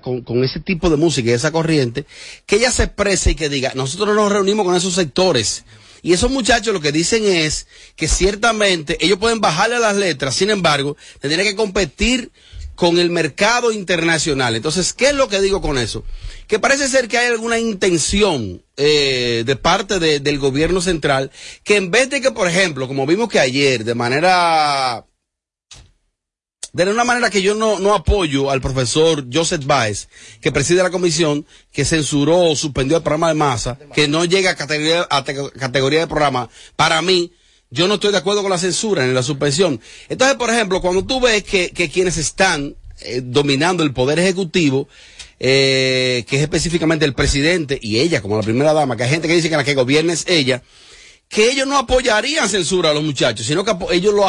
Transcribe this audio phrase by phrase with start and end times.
[0.00, 2.06] con, con, ese tipo de música y esa corriente,
[2.46, 5.64] que ella se exprese y que diga, nosotros nos reunimos con esos sectores.
[6.00, 10.34] Y esos muchachos lo que dicen es que ciertamente ellos pueden bajarle a las letras,
[10.34, 12.32] sin embargo, tendrían que competir
[12.74, 14.56] con el mercado internacional.
[14.56, 16.02] Entonces, ¿qué es lo que digo con eso?
[16.46, 21.30] Que parece ser que hay alguna intención eh, de parte de, del gobierno central
[21.62, 25.04] que en vez de que, por ejemplo, como vimos que ayer, de manera
[26.74, 30.08] de una manera que yo no, no apoyo al profesor Joseph Baez,
[30.40, 34.50] que preside la comisión, que censuró o suspendió el programa de masa, que no llega
[34.50, 37.32] a categoría, a categoría de programa, para mí,
[37.70, 39.80] yo no estoy de acuerdo con la censura ni la suspensión.
[40.08, 44.88] Entonces, por ejemplo, cuando tú ves que, que quienes están eh, dominando el poder ejecutivo,
[45.38, 49.28] eh, que es específicamente el presidente y ella como la primera dama, que hay gente
[49.28, 50.62] que dice que la que gobierna es ella,
[51.34, 54.24] que ellos no apoyarían censura a los muchachos, sino que ellos los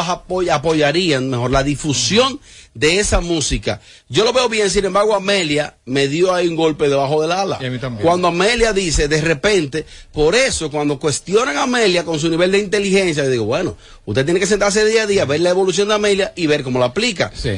[0.50, 2.40] apoyarían mejor la difusión
[2.74, 3.80] de esa música.
[4.08, 7.60] Yo lo veo bien, sin embargo, Amelia me dio ahí un golpe debajo del ala.
[8.02, 12.58] Cuando Amelia dice, de repente, por eso, cuando cuestionan a Amelia con su nivel de
[12.58, 15.94] inteligencia, yo digo, bueno, usted tiene que sentarse día a día, ver la evolución de
[15.94, 17.30] Amelia y ver cómo la aplica.
[17.36, 17.56] Sí.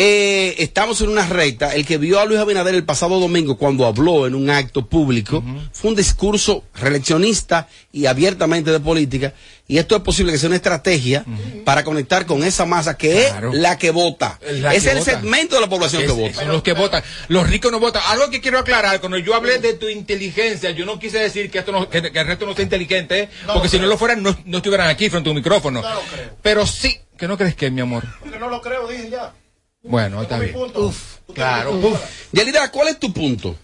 [0.00, 1.74] Eh, estamos en una recta.
[1.74, 5.42] El que vio a Luis Abinader el pasado domingo cuando habló en un acto público
[5.72, 9.34] fue un discurso reeleccionista y abiertamente de política.
[9.66, 11.24] Y esto es posible que sea una estrategia
[11.64, 14.38] para conectar con esa masa que es la que vota.
[14.72, 16.34] es el segmento de la población que vota.
[16.42, 17.02] Son los que votan.
[17.26, 18.02] Los ricos no votan.
[18.06, 21.58] Algo que quiero aclarar, cuando yo hablé de tu inteligencia, yo no quise decir que,
[21.58, 24.58] esto no, que, el resto no sea inteligente, porque si no lo fueran, no, no,
[24.58, 25.82] estuvieran aquí frente a un micrófono.
[26.40, 28.04] Pero sí, que no crees que, mi amor.
[28.20, 29.34] Porque no lo creo, dije ya.
[29.82, 30.56] Bueno, está bien.
[30.56, 31.72] Uf, claro.
[31.72, 32.00] Uf.
[32.32, 33.56] Yelida, ¿cuál es tu punto?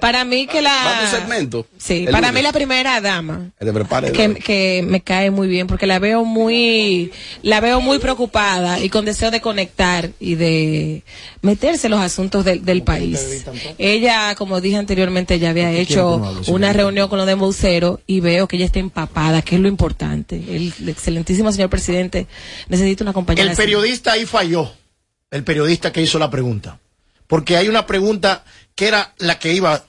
[0.00, 1.08] Para mí que la...
[1.10, 1.66] segmento?
[1.78, 3.50] Sí, para mí la primera dama.
[3.58, 8.80] Que, que, que, me cae muy bien porque la veo muy, la veo muy preocupada
[8.80, 11.02] y con deseo de conectar y de
[11.42, 13.44] meterse en los asuntos del, del país.
[13.78, 17.36] Ella, como dije anteriormente, ya había hecho una reunión con los de
[18.06, 20.36] y veo que ella está empapada, que es lo importante.
[20.36, 22.26] El, excelentísimo señor presidente
[22.68, 23.44] necesita una compañía.
[23.44, 24.70] El periodista ahí falló.
[25.30, 26.78] El periodista que hizo la pregunta.
[27.26, 29.84] Porque hay una pregunta que era la que iba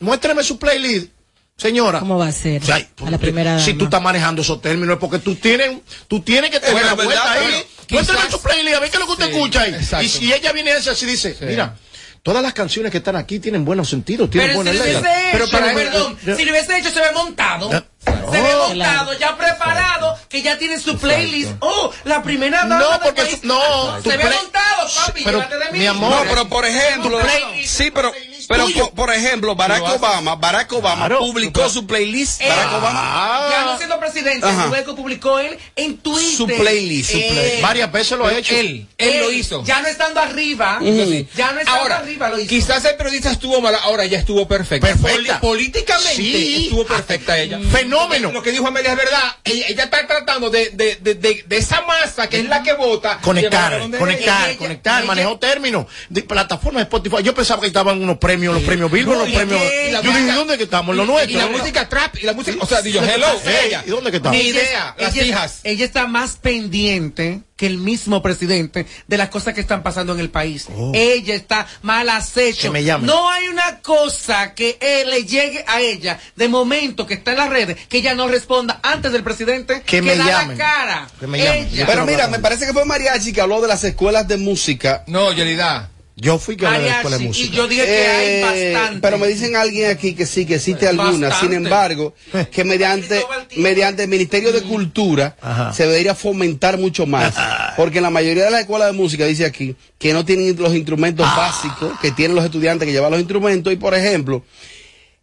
[0.00, 1.08] muéstrame su playlist.
[1.56, 2.00] Señora.
[2.00, 2.62] ¿Cómo va a ser?
[2.70, 5.78] a la primera si tú estás manejando esos términos es porque tú tienes,
[6.08, 7.64] tú tienes que tener la vuelta ahí.
[7.90, 10.04] Muéstrame su playlist, a ver qué es lo que usted escucha ahí.
[10.04, 11.76] Y si ella viene así dice, mira,
[12.24, 15.12] todas las canciones que están aquí tienen buenos sentidos, tienen pero buenas si letras.
[15.30, 17.70] Pero, pero, perdón, si lo hubiese hecho se ve montado.
[17.70, 21.52] Se ve montado, ya preparado, que ya tiene su playlist.
[21.60, 25.78] Oh, la primera dama No, porque no, se ve montado, papi, pero, de mí.
[25.80, 27.20] Mi amor, no, pero por ejemplo,
[27.64, 28.10] sí, pero
[28.48, 32.40] pero por, por, ejemplo, Barack Obama, Barack Obama claro, publicó su playlist.
[32.40, 33.46] Eh, Barack Obama.
[33.50, 36.36] Ya no siendo presidente, luego publicó él en Twitter.
[36.36, 37.10] Su playlist.
[37.10, 37.38] Su play.
[37.38, 38.54] eh, Varias veces lo ha hecho.
[38.54, 39.64] Él, él, él, lo hizo.
[39.64, 40.78] Ya no estando arriba.
[40.80, 41.26] Uh -huh.
[41.34, 42.48] Ya no estando ahora, arriba lo hizo.
[42.48, 44.86] Quizás el periodista estuvo mal, ahora ya estuvo perfecta.
[44.88, 45.40] Perfecta.
[45.40, 46.64] Pol políticamente sí.
[46.64, 47.58] estuvo perfecta ella.
[47.70, 48.32] Fenómeno.
[48.32, 49.36] Lo que dijo Amelia es verdad.
[49.44, 52.72] Ella, ella está tratando de, de, de, de, de esa masa que es la que
[52.74, 53.18] vota.
[53.20, 55.86] Conectar, conectar, ella, conectar, ella, manejó términos.
[56.08, 57.22] De plataformas de Spotify.
[57.22, 59.60] Yo pensaba que estaban unos premios, los premios Billboard los premios.
[60.02, 60.96] Yo dije, ¿dónde que estamos?
[60.96, 61.30] Lo nuestro.
[61.30, 63.26] Y la música trap, y la música, o sea, digo, hello,
[63.64, 63.84] ella.
[63.86, 64.38] ¿Y dónde que estamos?
[64.38, 65.60] Ni idea, las hijas.
[65.64, 70.20] Ella está más pendiente que el mismo presidente de las cosas que están pasando en
[70.20, 70.66] el país.
[70.74, 70.90] Oh.
[70.92, 72.62] Ella está mal acecho.
[72.62, 73.06] Que me llame.
[73.06, 77.38] No hay una cosa que él le llegue a ella de momento que está en
[77.38, 80.58] las redes que ella no responda antes del presidente que, que me da llamen.
[80.58, 81.06] la cara.
[81.20, 81.60] Que me.
[81.60, 81.86] Ella.
[81.86, 85.04] Pero mira, me parece que fue Mariachi que habló de las escuelas de música.
[85.06, 85.90] No, Yelida.
[86.16, 87.52] Yo fui que a la escuela de música.
[87.52, 89.00] Y yo dije que Eh, hay bastante.
[89.00, 91.28] Pero me dicen alguien aquí que sí, que existe alguna.
[91.28, 91.40] Bastante.
[91.40, 92.14] Sin embargo,
[92.52, 93.20] que mediante,
[93.56, 95.72] mediante el Ministerio de Cultura Ajá.
[95.72, 97.34] se debería fomentar mucho más.
[97.76, 100.72] Porque en la mayoría de las escuelas de música dice aquí que no tienen los
[100.74, 101.34] instrumentos Ah.
[101.36, 103.72] básicos que tienen los estudiantes que llevan los instrumentos.
[103.72, 104.44] Y por ejemplo,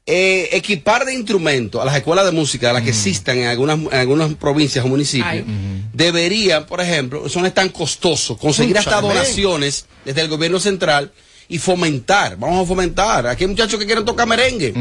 [0.06, 3.78] eh, equipar de instrumentos a las escuelas de música, a las que existan en algunas,
[3.80, 5.86] en algunas provincias o municipios, Ay.
[5.94, 11.12] deberían, por ejemplo, eso no es tan costoso, conseguir hasta donaciones desde el gobierno central
[11.48, 13.28] y fomentar, vamos a fomentar.
[13.28, 14.74] Aquí hay muchachos que quieren tocar merengue.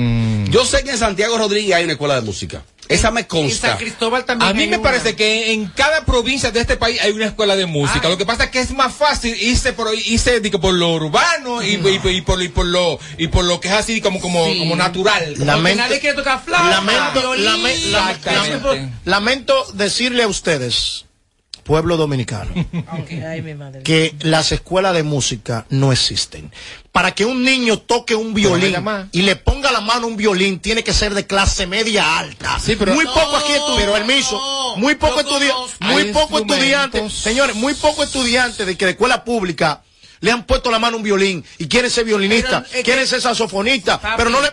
[0.50, 2.62] Yo sé que en Santiago Rodríguez hay una escuela de música.
[2.90, 3.68] Esa me En consta.
[3.68, 4.82] San Cristóbal también A mí me una.
[4.82, 8.00] parece que en cada provincia de este país hay una escuela de música.
[8.04, 8.10] Ay.
[8.10, 11.62] Lo que pasa es que es más fácil irse por irse digo, por lo urbano
[11.62, 14.44] y, y- y por, y por lo y por lo que es así como como,
[14.46, 14.58] Sí.
[14.58, 15.34] como natural.
[15.38, 17.44] Lamento- nadie quiere tocar flauta, Lamento, violín.
[17.44, 18.66] lame- lame- Exactamente.
[18.68, 21.06] lame- lamento decirle a ustedes,
[21.62, 22.50] pueblo dominicano,
[23.28, 23.82] Ay, mi madre.
[23.82, 26.52] que las escuelas de música no existen.
[26.92, 28.74] Para que un niño toque un violín
[29.12, 32.58] y le ponga la mano a un violín, tiene que ser de clase media alta.
[32.58, 37.54] Sí, pero- muy No, poco aquí estudiantes, permiso, muy poco estudiantes, muy poco estudiantes, señores,
[37.56, 39.82] muy poco estudiantes de que de escuela pública
[40.20, 44.00] le han puesto la mano a un violín y quieren ser violinista, quieren ser saxofonista,
[44.16, 44.52] pero no, le,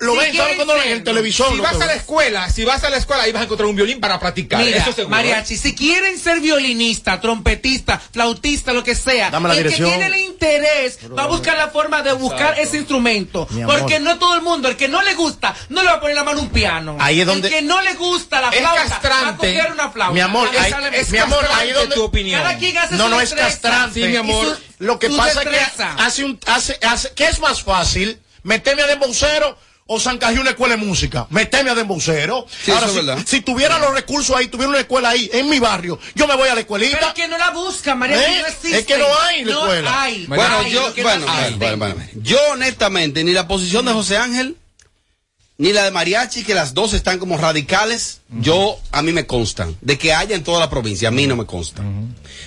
[0.00, 1.52] lo, ven, ¿sabes cuando en el televisor?
[1.52, 3.76] Si vas a la escuela, si vas a la escuela, ahí vas a encontrar un
[3.76, 4.62] violín para practicar.
[4.62, 10.16] Mira, mariachi, si quieren ser violinista, trompetista, flautista, lo que sea, el que tiene el
[10.16, 13.48] interés va a buscar la forma de buscar ese instrumento.
[13.66, 16.16] Porque no todo el mundo, el que no le gusta, no le va a poner
[16.16, 16.96] la mano a un piano.
[17.00, 17.48] Ahí es donde...
[17.48, 20.12] El que no le gusta la flauta, va a coger una flauta.
[20.12, 22.42] Mi amor, ahí, es mi amor, ahí donde tu opinión.
[22.42, 24.02] Cada quien hace no, no es castrante.
[24.02, 24.58] Sí, mi amor.
[24.78, 28.20] Lo que pasa es que hace un, hace, hace, ¿qué es más fácil?
[28.42, 29.58] Meterme a dembocero
[29.88, 31.26] o San una escuela de música.
[31.30, 32.46] Meteme a dembocero.
[32.64, 35.98] Sí, Ahora, si, si, tuviera los recursos ahí, tuviera una escuela ahí, en mi barrio,
[36.14, 36.98] yo me voy a la escuelita.
[36.98, 38.40] Pero es que no la busca, María, ¿Eh?
[38.40, 38.78] no existe.
[38.78, 40.02] Es que no hay la escuela.
[40.02, 41.26] Hay, bueno, yo, bueno,
[41.56, 44.56] bueno, bueno, yo honestamente, ni la posición de José Ángel,
[45.58, 49.76] ni la de Mariachi, que las dos están como radicales, yo, a mí me constan.
[49.80, 51.82] De que haya en toda la provincia, a mí no me consta.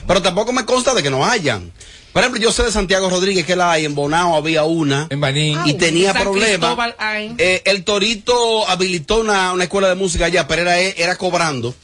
[0.06, 1.72] Pero tampoco me consta de que no hayan.
[2.14, 5.08] Por ejemplo, yo sé de Santiago Rodríguez que la hay, en Bonao había una.
[5.10, 5.58] En Baní.
[5.66, 6.96] Y tenía problemas.
[7.38, 11.76] Eh, el Torito habilitó una, una, escuela de música allá, pero era, era cobrando.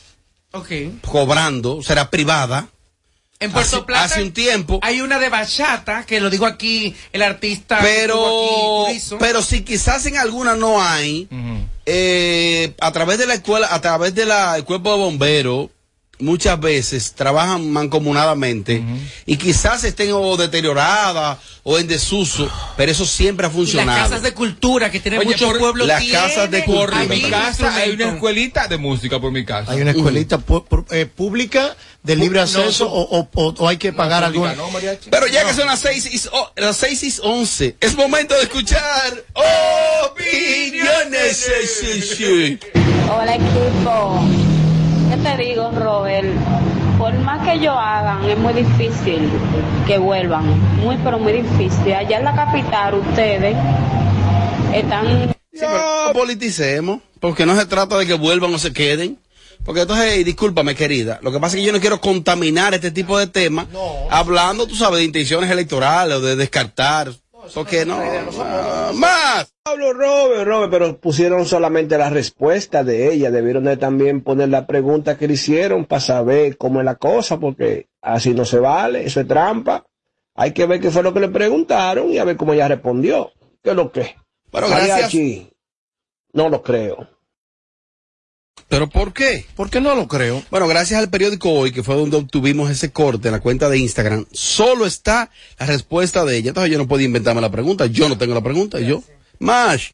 [0.52, 0.70] Ok.
[1.02, 2.70] Cobrando, o sea, era privada.
[3.40, 4.80] En Puerto hace, Plata hace un tiempo.
[4.82, 7.80] Hay una de bachata, que lo dijo aquí el artista.
[7.82, 8.88] Pero,
[9.20, 11.28] pero si quizás en alguna no hay,
[11.86, 14.30] eh, a través de la escuela, a través del
[14.64, 15.70] cuerpo de bomberos,
[16.20, 18.84] muchas veces trabajan mancomunadamente
[19.26, 22.48] y quizás estén o deterioradas o en desuso,
[22.78, 23.98] pero eso siempre ha funcionado.
[23.98, 27.04] las casas de cultura que tienen muchos pueblos Las casas de cultura.
[27.06, 29.72] Mi casa hay una escuelita de música por mi casa.
[29.72, 30.40] Hay una escuelita
[30.92, 34.56] eh, pública de libre acceso o, o, hay que pagar alguna.
[35.10, 39.26] pero ya que son las seis y, las seis y once, es momento de escuchar
[40.14, 41.50] opiniones.
[43.10, 44.55] Hola equipo.
[45.10, 46.28] ¿Qué te digo, Robert?
[46.98, 49.30] Por más que ellos hagan, es muy difícil
[49.86, 50.60] que vuelvan.
[50.78, 51.94] Muy, pero muy difícil.
[51.94, 53.56] Allá en la capital, ustedes
[54.74, 55.36] están.
[55.54, 59.20] no politicemos, porque no se trata de que vuelvan o se queden.
[59.64, 63.18] Porque entonces, discúlpame, querida, lo que pasa es que yo no quiero contaminar este tipo
[63.18, 63.66] de temas
[64.12, 67.12] hablando, tú sabes, de intenciones electorales o de descartar.
[67.54, 67.98] Porque no,
[68.94, 69.54] más.
[69.64, 73.32] Pablo Robert, Robert, pero pusieron solamente la respuesta de ella.
[73.32, 77.40] Debieron de también poner la pregunta que le hicieron para saber cómo es la cosa,
[77.40, 79.86] porque así no se vale, eso es trampa.
[80.36, 83.32] Hay que ver qué fue lo que le preguntaron y a ver cómo ella respondió.
[83.64, 84.16] ¿Qué es lo que?
[84.52, 85.14] Pero gracias.
[86.34, 87.15] no lo creo.
[88.68, 89.46] ¿Pero por qué?
[89.56, 90.44] Porque no lo creo.
[90.50, 93.78] Bueno, gracias al periódico Hoy, que fue donde obtuvimos ese corte en la cuenta de
[93.78, 95.30] Instagram, solo está
[95.60, 96.50] la respuesta de ella.
[96.50, 97.86] Entonces yo no puedo inventarme la pregunta.
[97.86, 98.80] Yo no tengo la pregunta.
[98.80, 99.04] Yo.
[99.40, 99.92] Más.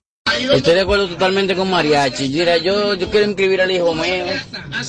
[0.54, 2.30] Estoy de acuerdo totalmente con Mariachi.
[2.30, 4.26] Mira, yo, yo quiero inscribir al hijo mío.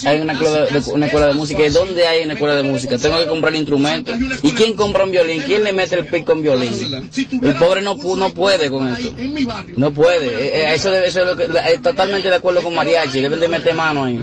[0.04, 1.64] Hay una escuela, de, música.
[1.64, 2.98] ¿Y dónde hay una escuela de música?
[2.98, 4.16] Tengo que comprar instrumentos.
[4.42, 5.42] ¿Y quién compra un violín?
[5.42, 7.10] ¿Quién le mete el pico en violín?
[7.42, 9.14] El pobre no, no puede con eso.
[9.76, 10.26] No puede.
[10.26, 11.48] Eh, eh, eso, eso es lo que,
[11.82, 13.20] totalmente de acuerdo con Mariachi.
[13.20, 14.20] Deben de meter mano ahí.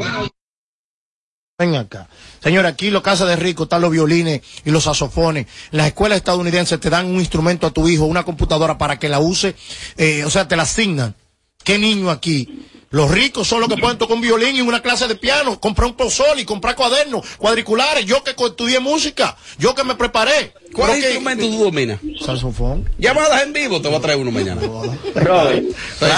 [1.60, 2.08] Ven acá.
[2.42, 5.46] Señora, aquí los casas de rico están los violines y los saxofones.
[5.72, 9.20] las escuelas estadounidenses te dan un instrumento a tu hijo, una computadora para que la
[9.20, 9.56] use,
[9.98, 11.16] eh, o sea, te la asignan.
[11.62, 12.66] ¿Qué niño aquí?
[12.92, 15.90] Los ricos son los que pueden tocar un violín y una clase de piano, comprar
[15.90, 18.06] un pozol y comprar cuadernos, cuadriculares.
[18.06, 20.54] Yo que estudié música, yo que me preparé.
[20.74, 22.00] ¿Cuál instrumento tú dominas?
[22.26, 22.90] Saxofón.
[22.98, 24.62] Llamadas en vivo, te voy a traer uno mañana.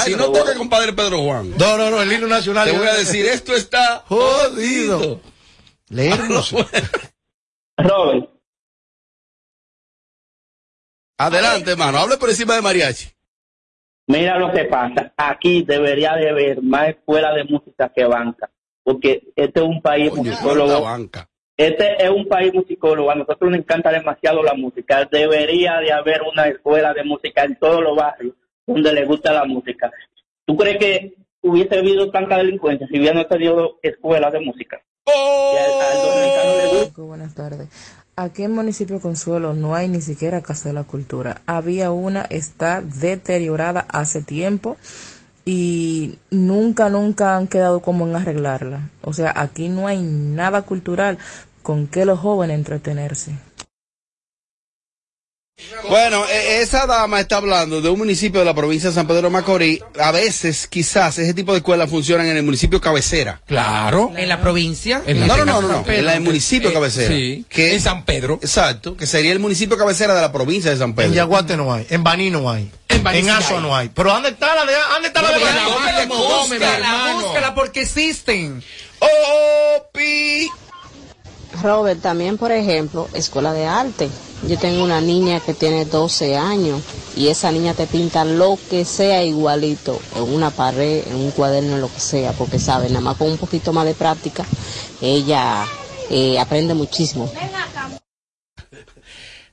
[0.06, 1.52] si no toca compadre Pedro Juan.
[1.58, 2.70] No, no, no, el himno nacional.
[2.70, 5.20] Te voy a decir, esto está jodido.
[5.92, 6.56] Leernos.
[7.78, 8.30] Robert.
[11.18, 11.98] Adelante, hermano.
[11.98, 13.10] Hable por encima de mariachi.
[14.08, 15.14] Mira lo que pasa.
[15.18, 18.50] Aquí debería de haber más escuela de música que banca.
[18.84, 20.82] Porque este es un país musicólogo.
[20.82, 21.30] Banca.
[21.58, 23.12] Este es un país musicólogo.
[23.12, 25.06] A nosotros nos encanta demasiado la música.
[25.12, 28.34] Debería de haber una escuela de música en todos los barrios
[28.66, 29.92] donde le gusta la música.
[30.46, 34.82] ¿Tú crees que hubiese habido tanta delincuencia si hubiera tenido escuelas de música?
[36.98, 37.68] Buenas tardes.
[38.16, 41.42] Aquí en Municipio Consuelo no hay ni siquiera Casa de la Cultura.
[41.46, 44.78] Había una, está deteriorada hace tiempo
[45.46, 48.90] y nunca, nunca han quedado como en arreglarla.
[49.02, 51.18] O sea, aquí no hay nada cultural
[51.64, 53.32] con que los jóvenes entretenerse.
[55.90, 59.24] Bueno, e, esa dama está hablando de un municipio de la provincia de San Pedro
[59.24, 59.80] de Macorís.
[60.00, 63.42] A veces, quizás, ese tipo de escuelas funcionan en el municipio cabecera.
[63.48, 64.12] Claro.
[64.16, 65.02] ¿En la provincia?
[65.08, 67.08] no, no, no, no, en el municipio eh, cabecera.
[67.08, 67.46] Sí.
[67.50, 68.40] Que, en San Pedro.
[68.42, 71.10] Exacto, que sería el municipio cabecera de la provincia de San Pedro.
[71.10, 72.72] En Yaguate no hay, en Baní no hay.
[72.90, 73.90] En, en Aso no hay.
[73.90, 76.08] Pero ¿dónde está la de ¿Dónde está la de Baní?
[76.08, 78.64] Búscala, búscala porque existen.
[79.00, 80.50] Oh, pi.
[81.62, 84.10] Robert, también, por ejemplo, escuela de arte.
[84.48, 86.82] Yo tengo una niña que tiene 12 años
[87.16, 91.78] y esa niña te pinta lo que sea igualito, en una pared, en un cuaderno,
[91.78, 94.44] lo que sea, porque sabe, nada más con un poquito más de práctica,
[95.02, 95.66] ella
[96.10, 97.32] eh, aprende muchísimo.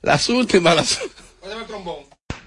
[0.01, 0.99] Las últimas, las...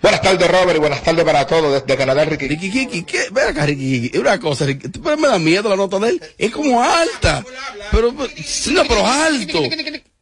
[0.03, 2.49] Buenas tardes, Robert, y buenas tardes para todos desde Canadá, Ricky.
[2.49, 3.27] Ricky Kiki, ¿qué?
[3.31, 4.19] Ven acá, Ricky Kiki.
[4.19, 6.23] Una cosa, Ricky, tú me da miedo la nota de él.
[6.37, 7.45] Es como alta.
[7.93, 9.63] Pero, no, pero alto.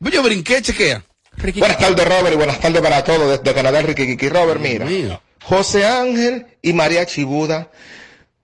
[0.00, 1.02] Yo brinqué, chequea.
[1.32, 4.28] Ricky buenas tardes, Robert, y buenas tardes para todos desde Canadá, Ricky Kiki.
[4.28, 5.22] Robert, mira.
[5.42, 7.70] José Ángel y María Chibuda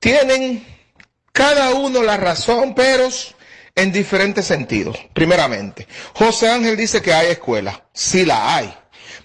[0.00, 0.66] tienen
[1.32, 3.10] cada uno la razón, pero
[3.74, 4.96] en diferentes sentidos.
[5.12, 7.84] Primeramente, José Ángel dice que hay escuela.
[7.92, 8.74] Sí la hay.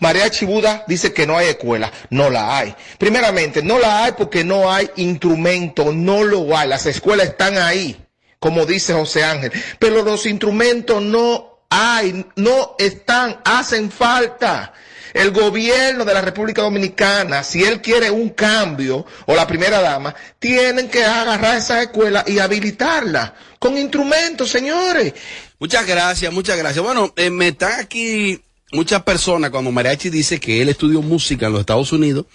[0.01, 1.91] María Chibuda dice que no hay escuela.
[2.09, 2.75] No la hay.
[2.97, 5.93] Primeramente, no la hay porque no hay instrumento.
[5.93, 6.67] No lo hay.
[6.67, 8.03] Las escuelas están ahí,
[8.39, 9.51] como dice José Ángel.
[9.77, 14.73] Pero los instrumentos no hay, no están, hacen falta.
[15.13, 20.15] El gobierno de la República Dominicana, si él quiere un cambio, o la primera dama,
[20.39, 25.13] tienen que agarrar esa escuela y habilitarla con instrumentos, señores.
[25.59, 26.83] Muchas gracias, muchas gracias.
[26.83, 28.41] Bueno, eh, me están aquí
[28.71, 32.25] muchas personas cuando Mariachi dice que él estudió música en los Estados Unidos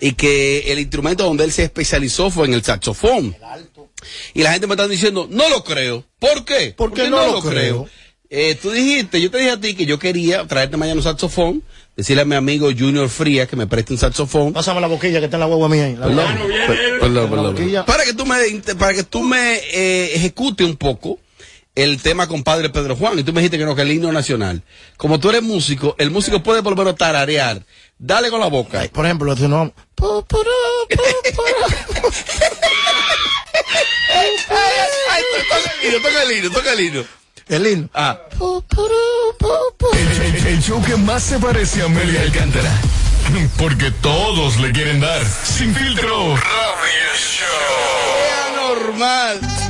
[0.00, 3.36] y que el instrumento donde él se especializó fue en el saxofón.
[4.34, 6.04] Y la gente me está diciendo, no lo creo.
[6.18, 6.74] ¿Por qué?
[6.76, 7.88] Porque no, lo creo.
[8.28, 11.62] Eh, tú dijiste, yo te dije a ti que yo quería traerte mañana un saxofón,
[11.96, 14.52] decirle a mi amigo Junior Frías que me preste un saxofón.
[14.52, 15.94] Pásame la boquilla que está en la hueva mía ahí.
[17.00, 18.36] perdón, perdón, Para que tú me,
[18.76, 21.20] para que tú me eh, ejecute un poco
[21.74, 23.18] el tema con Padre Pedro Juan.
[23.18, 24.62] Y tú me dijiste que no, que el himno nacional.
[24.96, 27.62] Como tú eres músico, el músico puede por lo menos tararear.
[27.98, 28.82] Dale con la boca.
[28.92, 29.72] por ejemplo, si no.
[36.02, 37.04] toca el himno, toca el himno.
[37.48, 37.88] El himno.
[37.94, 38.18] Ah.
[39.92, 42.70] El, el, show que más se parece a Amelia Alcántara.
[43.58, 45.22] Porque todos le quieren dar.
[45.24, 46.36] Sin filtro.
[46.36, 48.56] Radio Show.
[48.56, 49.40] normal.
[49.40, 49.63] para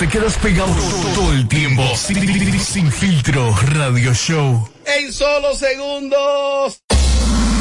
[0.00, 0.74] te quedas pegado
[1.14, 1.84] todo el tiempo.
[1.94, 4.66] Sin, sin filtro, radio show.
[4.86, 6.80] En solo segundos.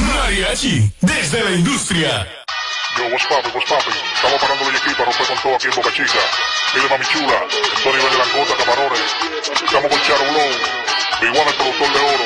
[0.07, 2.25] Mariachi, desde la industria.
[2.97, 3.93] Yo, what's poppin', what's poppin'?
[4.15, 6.19] Estamos parando de aquí para romper con todo aquí en Boca Chica.
[6.73, 7.43] Dile mami chula,
[7.75, 9.11] estoy nivel de langota, camarones.
[9.65, 12.25] Estamos con Charo Blow, igual el productor de oro.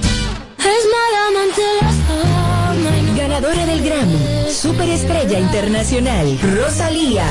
[3.41, 7.25] Ganadora del Grammy, Superestrella Internacional, Rosalía.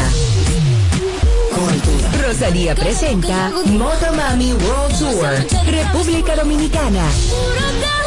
[2.21, 7.05] Rosalía presenta Motomami World Tour, República Dominicana.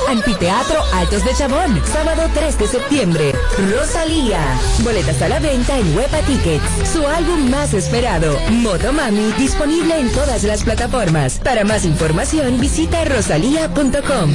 [0.10, 3.34] Anfiteatro Altos de Chabón, sábado 3 de septiembre.
[3.72, 4.40] Rosalía.
[4.84, 6.64] Boletas a la venta en Huepa Tickets.
[6.92, 11.40] Su álbum más esperado, Motomami, disponible en todas las plataformas.
[11.40, 14.32] Para más información, visita rosalía.com.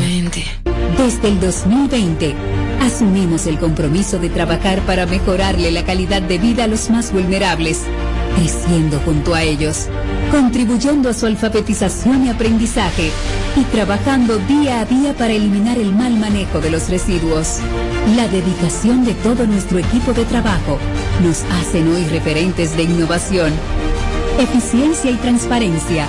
[0.96, 2.35] Desde el 2020,
[2.81, 7.83] asumimos el compromiso de trabajar para mejorarle la calidad de vida a los más vulnerables,
[8.38, 9.88] creciendo junto a ellos,
[10.31, 13.11] contribuyendo a su alfabetización y aprendizaje
[13.57, 17.59] y trabajando día a día para eliminar el mal manejo de los residuos.
[18.16, 20.79] La dedicación de todo nuestro equipo de trabajo
[21.22, 23.53] nos hacen hoy referentes de innovación,
[24.38, 26.07] eficiencia y transparencia.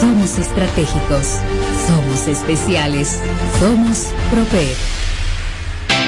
[0.00, 1.38] Somos estratégicos,
[1.86, 3.20] somos especiales,
[3.58, 4.76] somos Proper.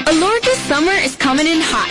[0.07, 1.91] Alorca's summer is coming in hot,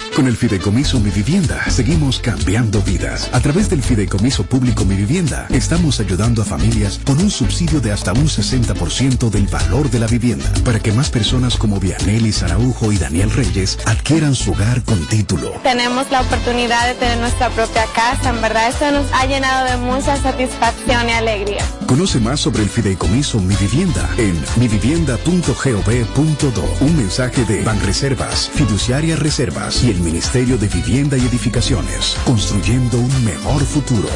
[0.15, 3.29] Con el Fideicomiso Mi Vivienda seguimos cambiando vidas.
[3.31, 7.93] A través del Fideicomiso Público Mi Vivienda estamos ayudando a familias con un subsidio de
[7.93, 12.91] hasta un 60% del valor de la vivienda para que más personas como Vianelli Saraujo
[12.91, 15.53] y Daniel Reyes adquieran su hogar con título.
[15.63, 18.31] Tenemos la oportunidad de tener nuestra propia casa.
[18.31, 21.63] En verdad, eso nos ha llenado de mucha satisfacción y alegría.
[21.87, 26.75] Conoce más sobre el Fideicomiso Mi Vivienda en mivivienda.gov.do.
[26.81, 33.25] Un mensaje de Banreservas, Fiduciaria Reservas y el Ministerio de Vivienda y Edificaciones, construyendo un
[33.25, 34.09] mejor futuro.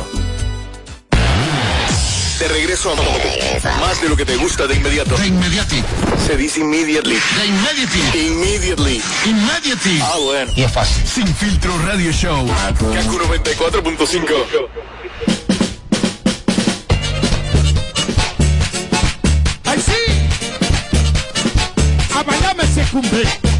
[2.39, 2.95] De regreso a
[3.79, 5.15] más de lo que te gusta de inmediato.
[5.15, 5.81] De inmediati.
[6.27, 7.15] Se dice immediately.
[7.15, 8.27] De immediately.
[8.27, 9.01] Immediately.
[9.25, 9.99] Immediately.
[10.01, 10.51] Ah, bueno.
[10.55, 11.07] Y es fácil.
[11.07, 12.45] Sin filtro radio show.
[12.47, 14.67] Kaku 94.5.
[19.65, 19.93] ¡Ay, sí!
[22.13, 23.54] A bailarme se cumple.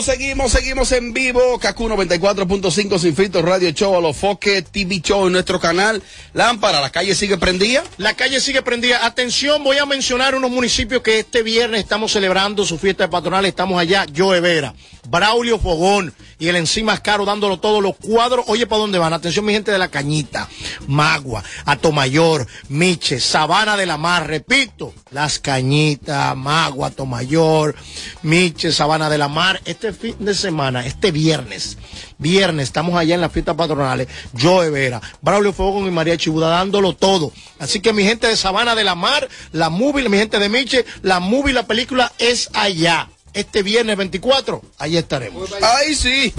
[0.00, 1.58] Seguimos, seguimos, en vivo.
[1.58, 6.02] Kaku 94.5 Sin Filtro Radio Show, a los Foque TV Show en nuestro canal.
[6.32, 7.84] Lámpara, la calle sigue prendida.
[7.98, 9.04] La calle sigue prendida.
[9.04, 13.44] Atención, voy a mencionar unos municipios que este viernes estamos celebrando su fiesta patronal.
[13.44, 14.74] Estamos allá, Joe Vera,
[15.08, 18.46] Braulio Fogón y el Encimas Caro dándolo todos los cuadros.
[18.48, 19.12] Oye, ¿para dónde van?
[19.12, 20.48] Atención, mi gente de la Cañita,
[20.88, 24.26] Magua, Atomayor, Miche, Sabana de la Mar.
[24.26, 27.76] Repito, Las Cañitas, Magua, Atomayor,
[28.22, 29.60] Miche, Sabana de la Mar.
[29.90, 31.76] Fin de semana, este viernes,
[32.18, 34.06] viernes, estamos allá en las fiestas patronales.
[34.40, 37.32] Joe Vera, Braulio Fogón y María Chibuda dándolo todo.
[37.58, 40.84] Así que mi gente de Sabana de la Mar, la movie, mi gente de Miche,
[41.02, 43.08] la movie, la película es allá.
[43.32, 45.50] Este viernes 24, ahí estaremos.
[45.62, 46.32] Ay, sí.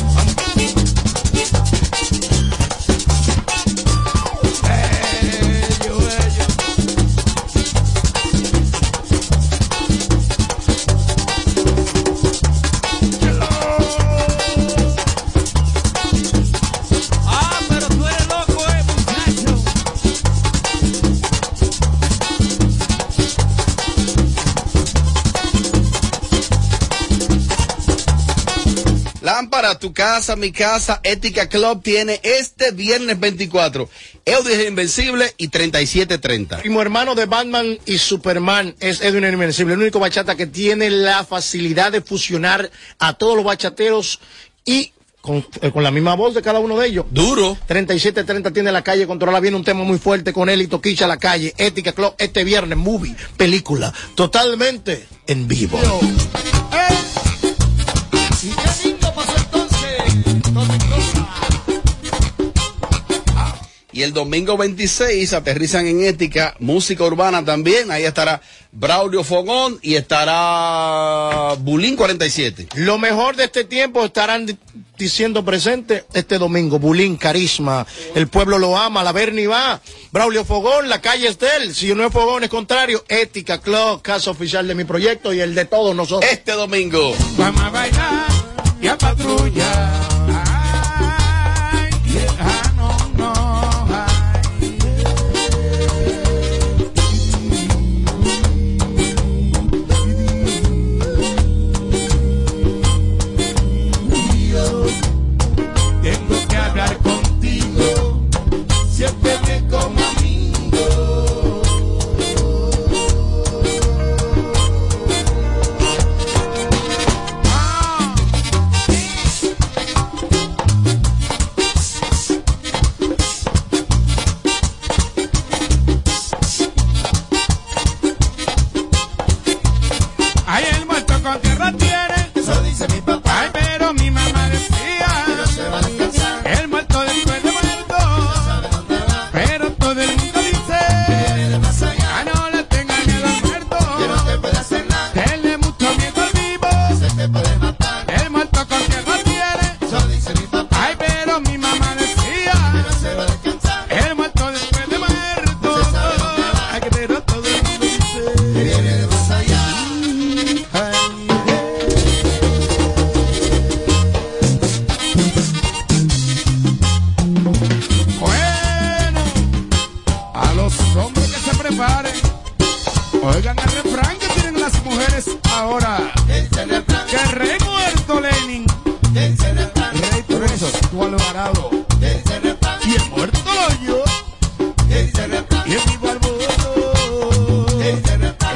[29.34, 33.89] Lámpara, tu casa, mi casa, Ética Club tiene este viernes 24.
[34.26, 36.60] Edwin Invencible y 3730.
[36.60, 40.91] Primo hermano de Batman y Superman es Edwin el Invencible, el único bachata que tiene
[40.91, 42.69] la facilidad de fusionar
[43.00, 44.19] a todos los bachateros
[44.65, 47.08] y con, eh, con la misma voz de cada uno de ellos.
[47.10, 47.58] Duro.
[47.65, 51.17] 3730 tiene la calle, controla bien un tema muy fuerte con él y Toquicha la
[51.17, 51.56] calle.
[51.58, 55.80] Ética Club este viernes, movie, película, totalmente en vivo.
[58.43, 58.73] ¿Y qué
[63.96, 67.92] Y el domingo 26 aterrizan en Ética, música urbana también.
[67.92, 72.70] Ahí estará Braulio Fogón y estará Bulín 47.
[72.74, 74.58] Lo mejor de este tiempo estarán di-
[74.98, 76.80] diciendo presente este domingo.
[76.80, 77.86] Bulín, carisma,
[78.16, 79.80] el pueblo lo ama, la Berni va.
[80.12, 81.76] Braulio Fogón, la calle es de él.
[81.76, 83.06] Si no es Fogón, es contrario.
[83.08, 86.32] Ética Club, casa oficial de mi proyecto y el de todos nosotros.
[86.32, 87.13] Este domingo.
[87.38, 88.26] Vamos a bailar
[88.82, 90.03] y a patrulla.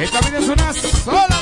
[0.00, 1.37] Esta vida es una sola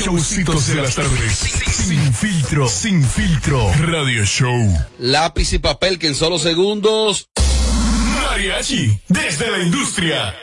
[0.00, 1.38] showcitos de las tardes.
[1.38, 3.70] Sin filtro, sin filtro.
[3.78, 4.66] Radio Show.
[4.98, 7.28] Lápiz y papel que en solo segundos.
[8.14, 10.34] Mariachi, desde la industria.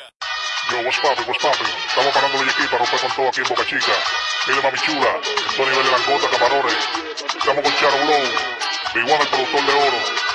[0.69, 1.67] Yo, what's poppin', what's poppin'?
[1.89, 3.93] Estamos parando el equipo para romper con todo aquí en Boca Chica.
[4.47, 5.11] Mire, mami chula,
[5.57, 6.77] nivel de langota, camarones.
[7.39, 8.23] Estamos con Charo Blow,
[8.93, 10.26] Big One, el productor de oro.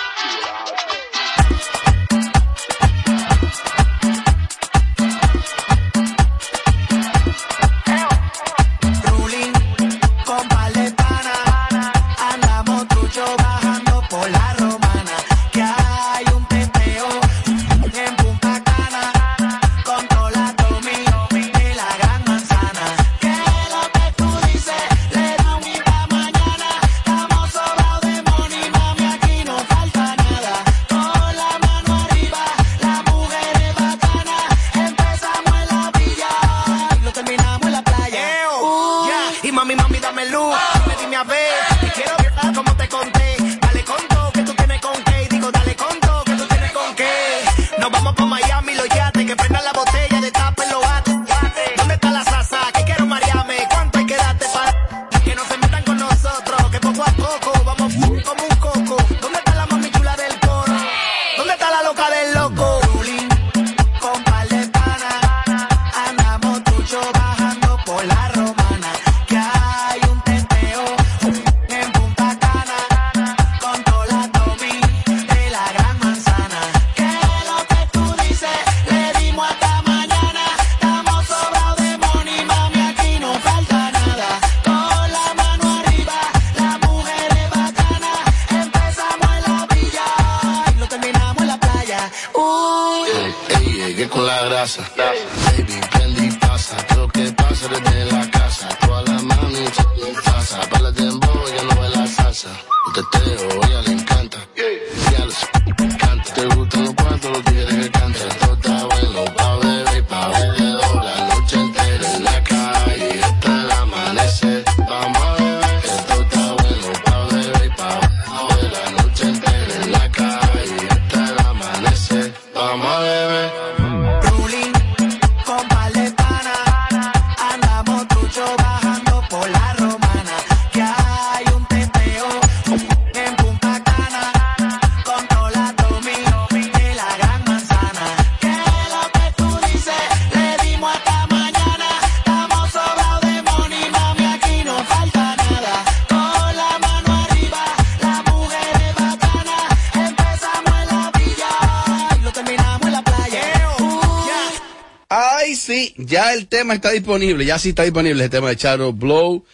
[156.72, 159.44] Tema está disponible, ya sí está disponible el tema de Charo Blow.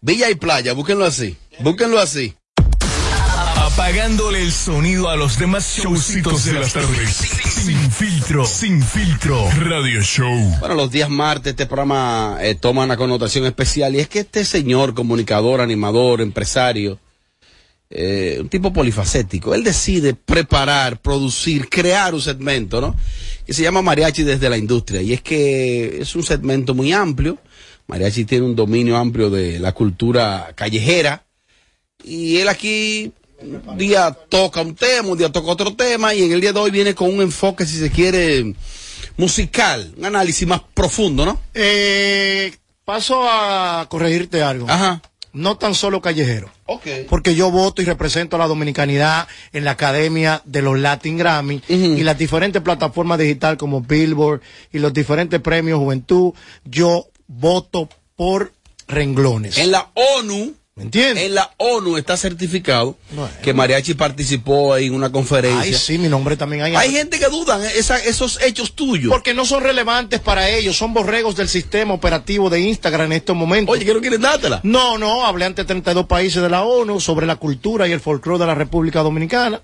[0.00, 2.34] Villa y playa, búsquenlo así, búsquenlo así.
[3.56, 7.10] Apagándole el sonido a los demás showcitos de las tardes.
[7.10, 9.50] Sin filtro, sin filtro.
[9.56, 10.56] Radio Show.
[10.60, 14.44] Bueno, los días martes este programa eh, toma una connotación especial y es que este
[14.44, 17.00] señor, comunicador, animador, empresario,
[17.90, 22.94] eh, un tipo polifacético, él decide preparar, producir, crear un segmento, ¿no?
[23.48, 27.38] Que se llama Mariachi desde la industria y es que es un segmento muy amplio.
[27.86, 31.24] Mariachi tiene un dominio amplio de la cultura callejera
[32.04, 36.32] y él aquí un día toca un tema, un día toca otro tema y en
[36.32, 38.52] el día de hoy viene con un enfoque, si se quiere,
[39.16, 41.40] musical, un análisis más profundo, ¿no?
[41.54, 44.68] Eh, paso a corregirte algo.
[44.68, 45.00] Ajá.
[45.32, 46.50] No tan solo callejero.
[46.66, 46.86] Ok.
[47.08, 51.62] Porque yo voto y represento a la dominicanidad en la Academia de los Latin Grammy
[51.68, 54.40] y las diferentes plataformas digitales como Billboard
[54.72, 56.32] y los diferentes premios Juventud.
[56.64, 58.52] Yo voto por
[58.88, 59.58] renglones.
[59.58, 61.24] En la ONU, ¿Me entiendes?
[61.24, 62.96] en la ONU está certificado
[63.42, 65.60] que Mariachi participó en una conferencia.
[65.60, 66.74] Ay, sí, mi nombre también hay.
[66.76, 69.10] Hay gente que dudan esa- esos hechos tuyos.
[69.12, 73.36] Porque no son relevantes para ellos, son borregos del sistema operativo de Instagram en estos
[73.36, 73.74] momentos.
[73.74, 74.60] Oye, que no quieren dártela.
[74.62, 78.38] No, no, hablé ante 32 países de la ONU sobre la cultura y el folclore
[78.38, 79.60] de la República Dominicana.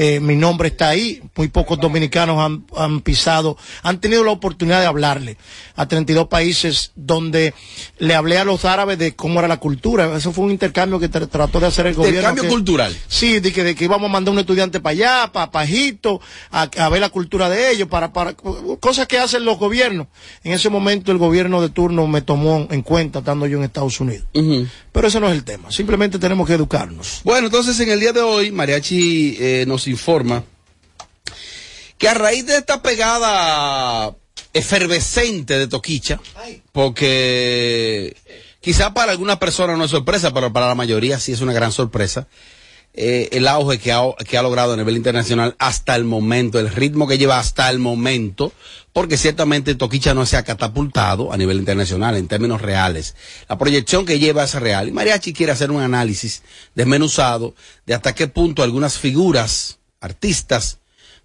[0.00, 4.78] Eh, mi nombre está ahí, muy pocos dominicanos han, han pisado, han tenido la oportunidad
[4.78, 5.36] de hablarle
[5.74, 7.52] a 32 países donde
[7.98, 10.16] le hablé a los árabes de cómo era la cultura.
[10.16, 12.18] Eso fue un intercambio que tra- trató de hacer el gobierno.
[12.20, 12.96] Intercambio que- cultural.
[13.08, 16.20] Sí, de que, de que íbamos a mandar un estudiante para allá, para Pajito,
[16.52, 20.06] a, a ver la cultura de ellos, para, para cosas que hacen los gobiernos.
[20.44, 23.98] En ese momento el gobierno de turno me tomó en cuenta estando yo en Estados
[23.98, 24.26] Unidos.
[24.92, 25.72] Pero ese no es el tema.
[25.72, 27.20] Simplemente tenemos que educarnos.
[27.24, 30.44] Bueno, entonces en el día de hoy, Mariachi eh, nos informa
[31.98, 34.14] que a raíz de esta pegada
[34.52, 36.20] efervescente de Toquicha,
[36.72, 38.16] porque
[38.60, 41.72] quizá para algunas personas no es sorpresa, pero para la mayoría sí es una gran
[41.72, 42.28] sorpresa,
[43.00, 46.70] eh, el auge que ha, que ha logrado a nivel internacional hasta el momento, el
[46.70, 48.52] ritmo que lleva hasta el momento,
[48.92, 53.14] porque ciertamente Toquicha no se ha catapultado a nivel internacional en términos reales.
[53.48, 54.88] La proyección que lleva es real.
[54.88, 56.42] Y Mariachi quiere hacer un análisis
[56.74, 57.54] desmenuzado
[57.86, 60.78] de hasta qué punto algunas figuras, artistas,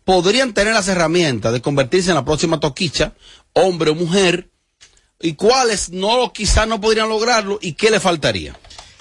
[0.04, 3.14] podrían tener las herramientas de convertirse en la próxima Toquicha,
[3.54, 4.50] hombre o mujer,
[5.20, 8.58] y cuáles no, quizás no podrían lograrlo y qué le faltaría.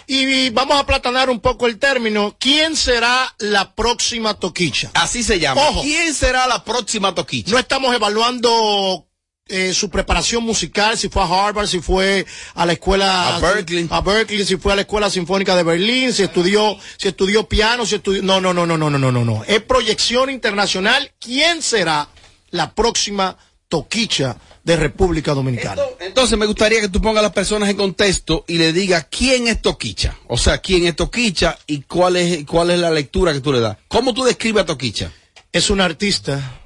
[0.07, 2.37] Y vamos a platanar un poco el término.
[2.39, 4.91] ¿Quién será la próxima toquicha?
[4.95, 5.61] Así se llama.
[5.69, 5.83] Ojo.
[5.83, 7.51] ¿Quién será la próxima Toquicha?
[7.51, 9.07] No estamos evaluando
[9.53, 12.25] eh, su preparación musical, si fue a Harvard, si fue
[12.55, 13.87] a la escuela A Berkeley.
[13.91, 17.85] a Berkeley, si fue a la escuela sinfónica de Berlín, si estudió, si estudió piano,
[17.85, 19.45] si estudió, no, no, no, no, no, no, no, no, no.
[19.47, 21.13] Es proyección internacional.
[21.21, 22.09] ¿Quién será
[22.51, 23.37] la próxima
[23.69, 25.83] toquicha de República Dominicana?
[26.01, 29.49] Entonces me gustaría que tú pongas a las personas en contexto y le digas quién
[29.49, 30.17] es Toquicha.
[30.29, 33.61] O sea, quién es Toquicha y cuál es, cuál es la lectura que tú le
[33.61, 33.77] das.
[33.89, 35.13] ¿Cómo tú describes a Toquicha?
[35.53, 36.62] Es una artista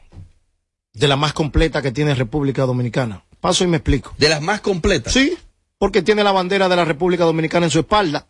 [0.97, 3.23] de la más completa que tiene República Dominicana.
[3.41, 4.15] Paso y me explico.
[4.19, 5.13] De las más completas.
[5.13, 5.37] Sí,
[5.79, 8.27] porque tiene la bandera de la República Dominicana en su espalda.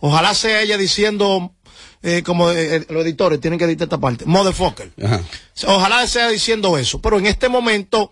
[0.00, 1.54] Ojalá sea ella diciendo,
[2.02, 4.92] eh, como eh, eh, los editores tienen que editar esta parte, motherfucker.
[5.02, 5.22] Ajá.
[5.66, 7.00] Ojalá sea diciendo eso.
[7.00, 8.10] Pero en este momento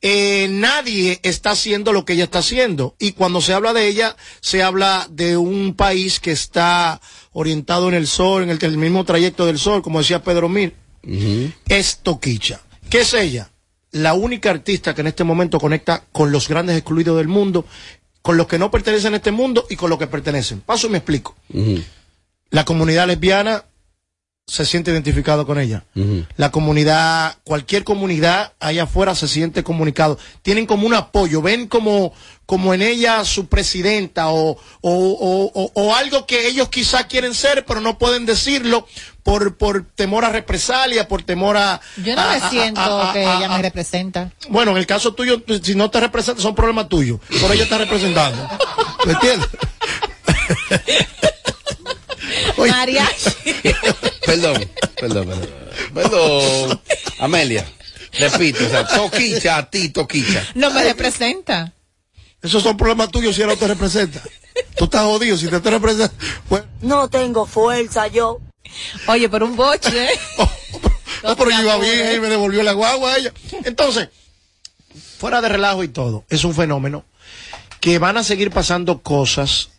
[0.00, 2.94] eh, nadie está haciendo lo que ella está haciendo.
[3.00, 7.00] Y cuando se habla de ella, se habla de un país que está
[7.32, 10.74] orientado en el sol, en el, el mismo trayecto del sol, como decía Pedro Mir.
[11.66, 12.60] Es Toquicha.
[12.90, 13.48] ¿Qué es ella?
[13.92, 17.64] La única artista que en este momento conecta con los grandes excluidos del mundo,
[18.20, 20.60] con los que no pertenecen a este mundo y con los que pertenecen.
[20.60, 21.36] Paso y me explico.
[22.50, 23.64] La comunidad lesbiana
[24.46, 25.84] se siente identificado con ella.
[26.36, 30.18] La comunidad, cualquier comunidad allá afuera se siente comunicado.
[30.42, 32.12] Tienen como un apoyo, ven como,
[32.46, 37.32] como en ella su presidenta o, o, o, o- o algo que ellos quizá quieren
[37.34, 38.88] ser, pero no pueden decirlo
[39.22, 41.80] por, por temor a represalia, por temor a...
[42.04, 44.32] Yo no a- me siento a- a- que a- ella me representa.
[44.48, 47.20] Bueno, en el caso tuyo, si no te representa, son problemas tuyos.
[47.40, 48.48] Por ella está representando.
[49.06, 49.48] ¿Me entiendes?
[52.68, 53.30] Mariachi.
[54.26, 55.48] Perdón, perdón, perdón.
[55.94, 56.80] Perdón.
[57.18, 57.66] Amelia,
[58.18, 60.46] repito, o sea, toquicha a ti, toquicha.
[60.54, 61.72] No me representa.
[62.42, 64.22] Esos son problemas tuyos si ella no te representa.
[64.76, 66.14] Tú estás jodido si te, te representa.
[66.48, 68.40] Bueno, No tengo fuerza yo.
[69.06, 70.08] Oye, por un boche.
[71.22, 73.32] no, pero yo iba bien y me devolvió la guagua a ella.
[73.64, 74.08] Entonces,
[75.18, 77.04] fuera de relajo y todo, es un fenómeno
[77.80, 79.70] que van a seguir pasando cosas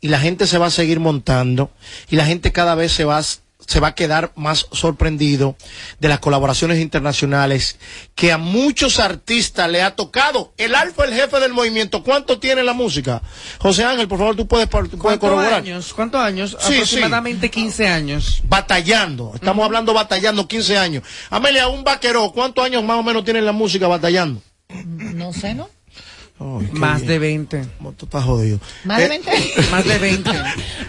[0.00, 1.70] y la gente se va a seguir montando
[2.08, 5.56] y la gente cada vez se va, a- se va a quedar más sorprendido
[5.98, 7.76] de las colaboraciones internacionales
[8.14, 10.54] que a muchos artistas le ha tocado.
[10.56, 13.20] El Alfa, el jefe del movimiento, ¿cuánto tiene la música?
[13.58, 15.52] José Ángel, por favor, tú puedes, tú puedes ¿Cuántos corroborar.
[15.54, 15.92] años?
[15.92, 16.56] ¿Cuántos años?
[16.60, 18.40] Sí, Aproximadamente 15 años.
[18.44, 21.02] Batallando, estamos hablando batallando 15 años.
[21.28, 24.40] Amelia, un vaquero, ¿cuántos años más o menos tiene la música batallando?
[24.84, 25.68] No sé, ¿no?
[26.72, 27.64] Más de 20.
[27.96, 28.60] Tú estás jodido.
[28.84, 29.30] Más de 20.
[29.70, 30.30] Más de 20.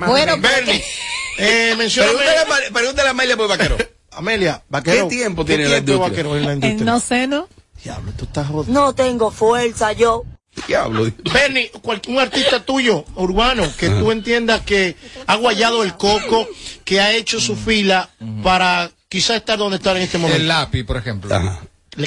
[0.05, 0.83] Bueno, Bernie,
[1.37, 3.77] eh, Pregúntale Pregúntale a Amelia por vaquero.
[4.11, 5.07] Amelia, vaquero.
[5.07, 6.23] ¿Qué tiempo ¿qué tiene la tiempo de industria?
[6.23, 6.85] vaquero en la industria?
[6.91, 7.47] No sé, ¿no?
[7.83, 8.73] Diablo, tú estás jodido.
[8.73, 10.23] No tengo fuerza yo.
[10.67, 11.09] Diablo.
[11.31, 14.95] Bernie, cual- un artista tuyo, urbano, que tú entiendas que
[15.25, 16.47] ha guayado el coco,
[16.83, 18.09] que ha hecho su fila
[18.43, 20.41] para quizás estar donde está en este momento.
[20.41, 21.29] El lápiz, por ejemplo.
[21.39, 21.49] Le-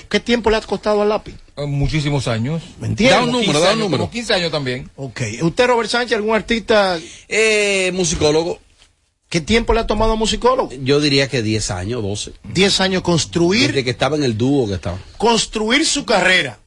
[0.09, 1.35] ¿Qué tiempo le ha costado al lápiz?
[1.57, 2.63] Eh, Muchísimos años.
[2.81, 3.19] ¿Me entiendes?
[3.19, 4.01] Da un número, 15 da un años, número.
[4.05, 4.91] como 15 años también.
[4.97, 5.21] Ok.
[5.43, 6.99] ¿Usted, Robert Sánchez, algún artista?
[7.29, 8.59] Eh, musicólogo.
[9.29, 10.71] ¿Qué tiempo le ha tomado a musicólogo?
[10.83, 12.33] Yo diría que 10 años, 12.
[12.53, 13.69] 10 años construir.
[13.69, 14.99] Desde que estaba en el dúo que estaba.
[15.19, 16.59] construir su carrera.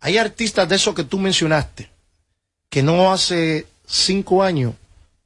[0.00, 1.90] Hay artistas de esos que tú mencionaste
[2.68, 4.74] que no hace cinco años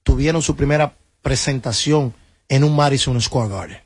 [0.03, 2.12] tuvieron su primera presentación
[2.49, 3.79] en un Madison Square Garden.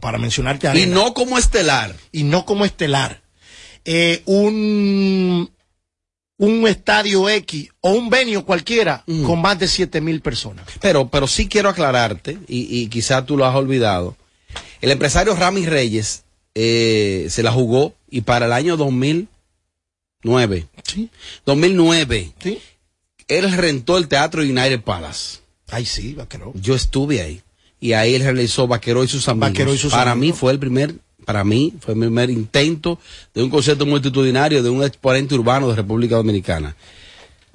[0.00, 1.94] Para mencionarte a Y no como estelar.
[2.12, 3.22] Y no como estelar.
[3.84, 5.50] Eh, un,
[6.38, 10.66] un estadio X o un venio cualquiera con más de 7 mil personas.
[10.80, 14.16] Pero, pero sí quiero aclararte, y, y quizá tú lo has olvidado.
[14.80, 16.24] El empresario Rami Reyes
[16.54, 20.66] eh, se la jugó y para el año 2009,
[21.46, 22.32] 2009,
[23.28, 25.38] él rentó el teatro United Palace.
[25.70, 26.52] Ay, sí, vaquero.
[26.54, 27.40] Yo estuve ahí.
[27.82, 29.50] Y ahí él realizó Vaquero y sus amigos.
[29.50, 30.36] Vaquero y sus para amigos.
[30.36, 33.00] mí fue el primer, para mí fue el primer intento
[33.34, 36.76] de un concierto multitudinario de un exponente urbano de República Dominicana.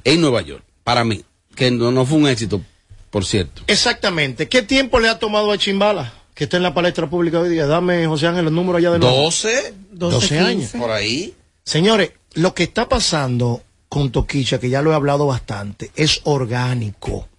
[0.03, 0.63] En Nueva York.
[0.83, 1.23] Para mí.
[1.55, 2.61] Que no, no fue un éxito,
[3.09, 3.61] por cierto.
[3.67, 4.49] Exactamente.
[4.49, 6.13] ¿Qué tiempo le ha tomado a Chimbala?
[6.33, 7.65] Que está en la palestra pública hoy día.
[7.65, 9.15] Dame, José Ángel, los números allá de nuevo.
[9.15, 10.71] 12, 12 años.
[10.77, 11.33] Por ahí.
[11.63, 17.29] Señores, lo que está pasando con Toquicha, que ya lo he hablado bastante, es orgánico.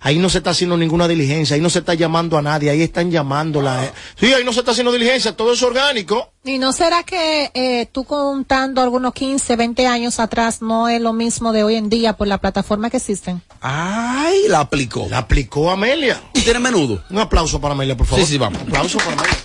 [0.00, 2.82] Ahí no se está haciendo ninguna diligencia, ahí no se está llamando a nadie, ahí
[2.82, 3.92] están llamándola.
[4.18, 6.32] Sí, ahí no se está haciendo diligencia, todo es orgánico.
[6.44, 11.12] ¿Y no será que eh, tú contando algunos 15, 20 años atrás no es lo
[11.12, 13.42] mismo de hoy en día por la plataforma que existen?
[13.60, 15.06] Ay, la aplicó.
[15.08, 16.20] La aplicó Amelia.
[16.34, 17.04] ¿Y tiene menudo?
[17.10, 18.24] Un aplauso para Amelia, por favor.
[18.24, 18.60] Sí, sí, vamos.
[18.62, 19.36] Un aplauso para Amelia.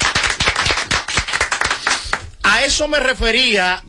[2.43, 3.83] A eso me refería.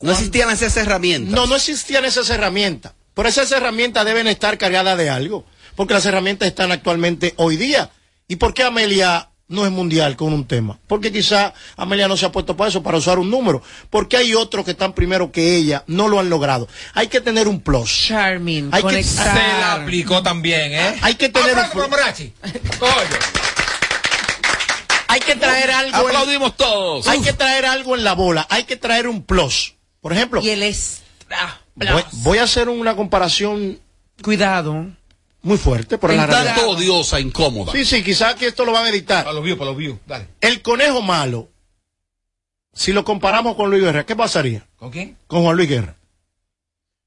[0.00, 1.34] No existían esas herramientas.
[1.34, 2.92] No, no existían esas herramientas.
[3.14, 5.44] Pero esas herramientas deben estar cargadas de algo.
[5.76, 7.90] Porque las herramientas están actualmente hoy día.
[8.28, 10.78] ¿Y por qué Amelia no es mundial con un tema?
[10.88, 13.62] Porque quizá Amelia no se ha puesto para eso, para usar un número.
[13.90, 16.66] Porque hay otros que están primero que ella, no lo han logrado.
[16.94, 18.06] Hay que tener un plus.
[18.08, 19.02] Charming, Hay que-.
[19.04, 20.96] Se la aplicó también, ¿eh?
[21.02, 21.70] Hay que tener un.
[22.78, 22.92] Coño.
[25.08, 26.00] Hay que traer algo.
[26.00, 27.06] en- Aplaudimos todos.
[27.06, 28.46] Hay que traer algo en la bola.
[28.50, 29.74] Hay que traer un plus.
[30.00, 30.40] Por ejemplo.
[30.42, 31.60] Y el extra.
[31.74, 33.78] Voy, voy a hacer una comparación.
[34.22, 34.86] Cuidado.
[35.46, 36.56] Muy fuerte, pero En la realidad.
[36.56, 37.70] tanto odiosa, incómoda.
[37.70, 39.22] Sí, sí, quizás que esto lo van a editar.
[39.22, 39.96] Para los views, para los views.
[40.04, 40.26] Dale.
[40.40, 41.48] El conejo malo,
[42.74, 44.66] si lo comparamos con Luis Guerra, ¿qué pasaría?
[44.76, 45.16] ¿Con quién?
[45.28, 45.96] Con Juan Luis Guerra.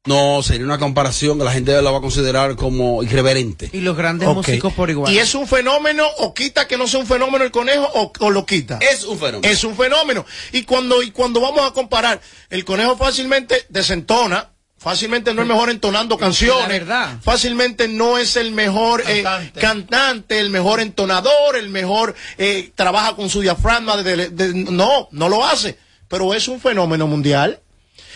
[0.06, 3.70] No, sería una comparación que la gente la va a considerar como irreverente.
[3.74, 5.14] Y los grandes músicos por igual.
[5.14, 8.30] ¿Y es un fenómeno o quita que no sea un fenómeno el conejo o, o
[8.30, 8.80] lo quita?
[8.82, 9.54] Es un fenómeno.
[9.54, 10.26] Es un fenómeno.
[10.54, 14.50] Y cuando, y cuando vamos a comparar, el conejo fácilmente desentona,
[14.80, 17.18] fácilmente no es mejor entonando canciones, verdad.
[17.22, 19.24] fácilmente no es el mejor eh,
[19.60, 25.30] cantante, el mejor entonador, el mejor eh, trabaja con su diafragma, de- de- no, no
[25.30, 25.78] lo hace,
[26.08, 27.60] pero es un fenómeno mundial.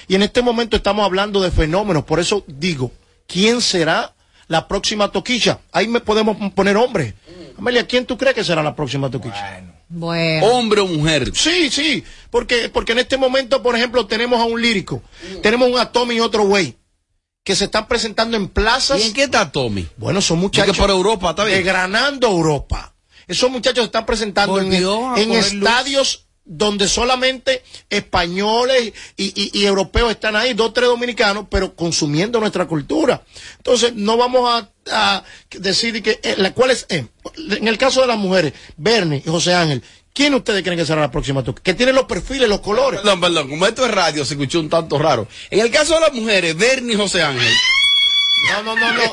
[0.07, 2.91] Y en este momento estamos hablando de fenómenos, por eso digo,
[3.28, 4.14] ¿quién será
[4.47, 5.59] la próxima toquilla?
[5.72, 7.14] Ahí me podemos poner hombres.
[7.57, 9.51] Amelia, ¿quién tú crees que será la próxima Toquicha?
[9.51, 9.72] Bueno.
[10.44, 11.32] Hombre o mujer.
[11.34, 15.02] Sí, sí, porque, porque en este momento, por ejemplo, tenemos a un lírico,
[15.41, 16.76] tenemos un a Tommy y otro güey,
[17.44, 19.00] que se están presentando en plazas.
[19.00, 19.88] ¿Y en qué está Tommy?
[19.98, 20.76] Bueno, son muchachos.
[20.76, 21.58] que por Europa, está bien.
[21.64, 22.96] Desgranando Europa.
[23.28, 29.66] Esos muchachos se están presentando en, Volvió en estadios donde solamente españoles y, y- y
[29.66, 33.24] europeos están ahí, dos, tres dominicanos, pero consumiendo nuestra cultura.
[33.58, 37.06] Entonces, no vamos a, a decir que, eh, la cuál es, eh,
[37.38, 39.82] en el caso de las mujeres, Bernie y José Ángel,
[40.14, 41.62] ¿quién ustedes creen que será la próxima toque?
[41.62, 43.00] Que tiene los perfiles, los colores.
[43.02, 45.28] Perdón, perdón, como esto es radio, se escuchó un tanto raro.
[45.50, 47.52] En el caso de las mujeres, Bernie y José Ángel.
[48.52, 49.12] No, no, no, no,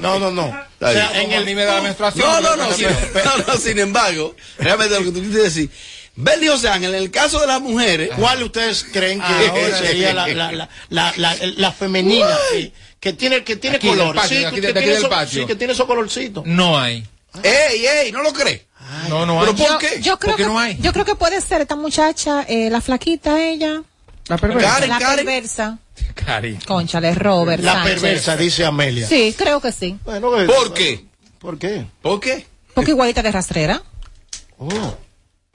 [0.00, 0.42] no, no, no.
[0.80, 2.26] O sea, en el, me da la menstruación.
[2.28, 2.86] No, no, no, sin,
[3.24, 5.70] no, no, sin embargo, realmente lo que tú quieres decir.
[6.16, 8.10] Bernie y José Ángel, en el caso de las mujeres.
[8.18, 12.26] ¿Cuál ustedes creen que Ahora sería la, la, la, la, la- la femenina?
[12.52, 14.14] sí, que tiene, que tiene color.
[14.16, 15.40] patio, sí, aquí que tiene esos- patio.
[15.42, 16.44] sí, que tiene esos colorcitos.
[16.46, 17.06] No hay.
[17.42, 18.12] ¡Ey, ey!
[18.12, 18.62] ¿No lo crees?
[19.10, 19.52] No, no hay.
[19.54, 20.00] ¿Pero por qué?
[20.00, 20.78] yo creo Porque que, no hay.
[20.80, 23.82] yo creo que puede ser esta muchacha, eh, la flaquita ella.
[24.28, 24.58] La Karen,
[24.88, 25.24] la Karen.
[25.26, 25.78] perversa.
[26.14, 26.56] Cari.
[26.66, 27.62] Conchale, Robert.
[27.62, 27.92] La Sánchez.
[27.94, 29.06] perversa, dice Amelia.
[29.06, 29.96] Sí, creo que sí.
[30.04, 31.04] Bueno, eh, ¿Por qué?
[31.38, 31.84] ¿Por qué?
[32.02, 32.46] ¿Por qué?
[32.74, 33.82] Porque igualita de rastrera.
[34.58, 34.96] Oh,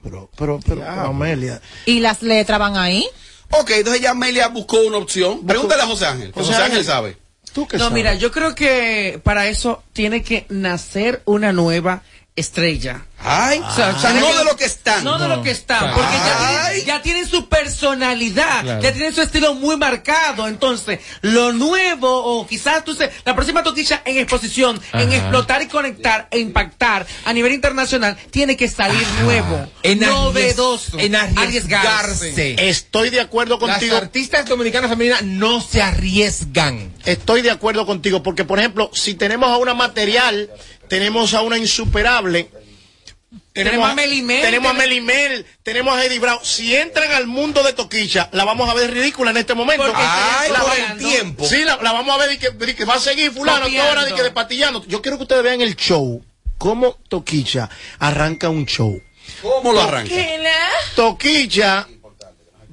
[0.02, 1.60] pero, pero, pero, pero, Amelia.
[1.86, 3.06] Y las letras van ahí.
[3.50, 5.46] Ok, entonces ya Amelia buscó una opción.
[5.46, 6.32] Pregúntale a José Ángel.
[6.32, 6.84] que José José Ángel Ángel.
[6.84, 7.16] sabe.
[7.52, 7.94] ¿Tú qué No, sabes?
[7.94, 12.02] mira, yo creo que para eso tiene que nacer una nueva
[12.34, 13.04] estrella.
[13.24, 15.04] Ay, O sea, o sea, tiene no que- de lo que están.
[15.04, 18.82] No de lo que están, porque ya tienen, ya tienen su personalidad, Claro.
[18.82, 20.48] ya tienen su estilo muy marcado.
[20.48, 25.66] Entonces, lo nuevo, o quizás tú sé, la próxima toquilla en exposición, en explotar y
[25.66, 32.56] conectar e impactar a nivel internacional, tiene que salir nuevo, novedoso, en arriesgarse.
[32.68, 33.96] Estoy de acuerdo Las contigo.
[33.96, 36.92] artistas dominicanas femeninas no se arriesgan.
[37.04, 40.50] Estoy de acuerdo contigo, porque por ejemplo, si tenemos a una material,
[40.92, 42.50] tenemos a una insuperable.
[43.54, 46.38] Tenemos a Melimel, tenemos a Melimel, tenemos a Eddie Brown.
[46.42, 49.90] Si entran al mundo de Toquicha, la vamos a ver ridícula en este momento.
[49.94, 51.08] Ay, estoy por el esperando.
[51.08, 51.46] tiempo.
[51.46, 53.90] Sí, la, la vamos a ver y que, y que va a seguir fulano toda
[53.90, 54.84] hora de que de patillando.
[54.86, 56.22] Yo quiero que ustedes vean el show,
[56.58, 59.00] cómo Toquicha arranca un show.
[59.40, 60.14] ¿Cómo lo arranca?
[60.94, 61.88] Toquilla,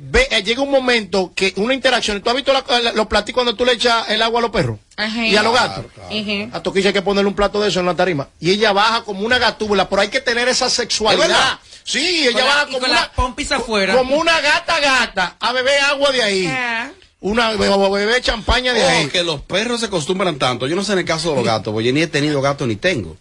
[0.10, 2.22] ve, eh, llega un momento que una interacción.
[2.22, 4.52] ¿Tú has visto la- la- los platos cuando tú le echas el agua a los
[4.52, 4.80] perros?
[4.98, 5.26] Ajá.
[5.26, 5.86] Y a los gatos.
[6.10, 6.50] Ujú.
[6.52, 8.28] A Toquilla hay que ponerle un plato de eso en la tarima.
[8.40, 11.60] Y ella baja como una gatúbula, pero hay que tener esa sexualidad.
[11.84, 13.96] Sí, ella baja como con una, pompis afuera.
[13.96, 16.48] como una gata gata a beber agua de ahí.
[16.48, 16.90] Ah.
[17.22, 19.06] Una a beber champaña de ahí.
[19.06, 20.68] Oh, que los perros se acostumbran tanto.
[20.68, 22.66] Yo no sé en el caso de los gatos, porque yo ni he tenido gato
[22.66, 23.18] ni tengo.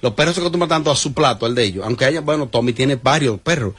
[0.00, 1.84] Los perros se acostumbran tanto a su plato, al de ellos.
[1.86, 3.74] Aunque haya, bueno, Tommy tiene varios perros.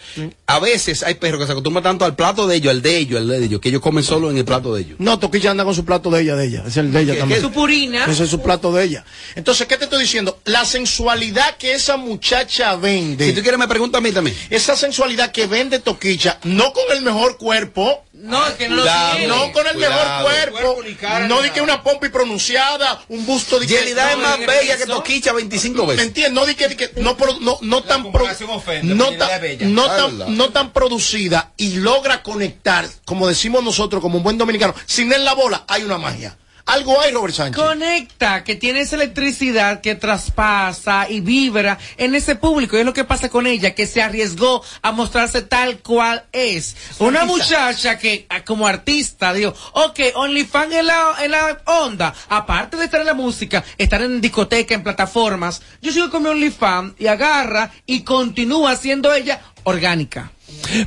[0.45, 3.19] A veces hay perros que se acostumbran tanto al plato de ellos, al de ellos,
[3.19, 4.95] al de ellos, que ellos comen solo en el plato de ellos.
[4.99, 6.63] No, Toquilla anda con su plato de ella, de ella.
[6.65, 7.41] Es el de ella ¿Qué- también.
[7.41, 7.45] qué?
[7.47, 8.05] Su purina.
[8.05, 9.03] Ese es su plato de ella.
[9.35, 10.39] Entonces, ¿qué te estoy diciendo?
[10.45, 13.25] La sensualidad que esa muchacha vende.
[13.25, 14.33] Si tú quieres, me pregunta a mí también.
[14.49, 19.27] esa sensualidad que vende Toquicha, no con el mejor cuerpo, No, que no lo tiene.
[19.27, 19.93] no con el Cuidado.
[19.93, 23.67] mejor cuerpo, Cuerpo ni cara no di que una pompa y pronunciada, un busto de
[23.67, 26.07] que- Yelida es no, más bella que Toquicha 25 ¿Me veces.
[26.07, 26.33] entiendes?
[26.33, 29.85] No di que, di que- no, pro- no, no tan pro- ofende, no, tan- no
[29.85, 34.73] Ah, tan, no tan producida y logra conectar, como decimos nosotros, como un buen dominicano,
[34.85, 36.37] sin él la bola, hay una magia.
[36.67, 37.63] Algo hay, Robert Sánchez.
[37.63, 42.75] Conecta, que tiene esa electricidad que traspasa y vibra en ese público.
[42.75, 46.75] Y es lo que pasa con ella, que se arriesgó a mostrarse tal cual es.
[46.99, 52.13] Una muchacha que, ah, como artista, dijo, ok, OnlyFans en la, en la onda.
[52.27, 56.29] Aparte de estar en la música, estar en discoteca, en plataformas, yo sigo con mi
[56.29, 60.31] OnlyFans y agarra y continúa siendo ella orgánica.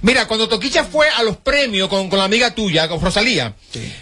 [0.02, 3.54] Mira, cuando Toquicha fue a los premios con, con la amiga tuya, con Rosalía,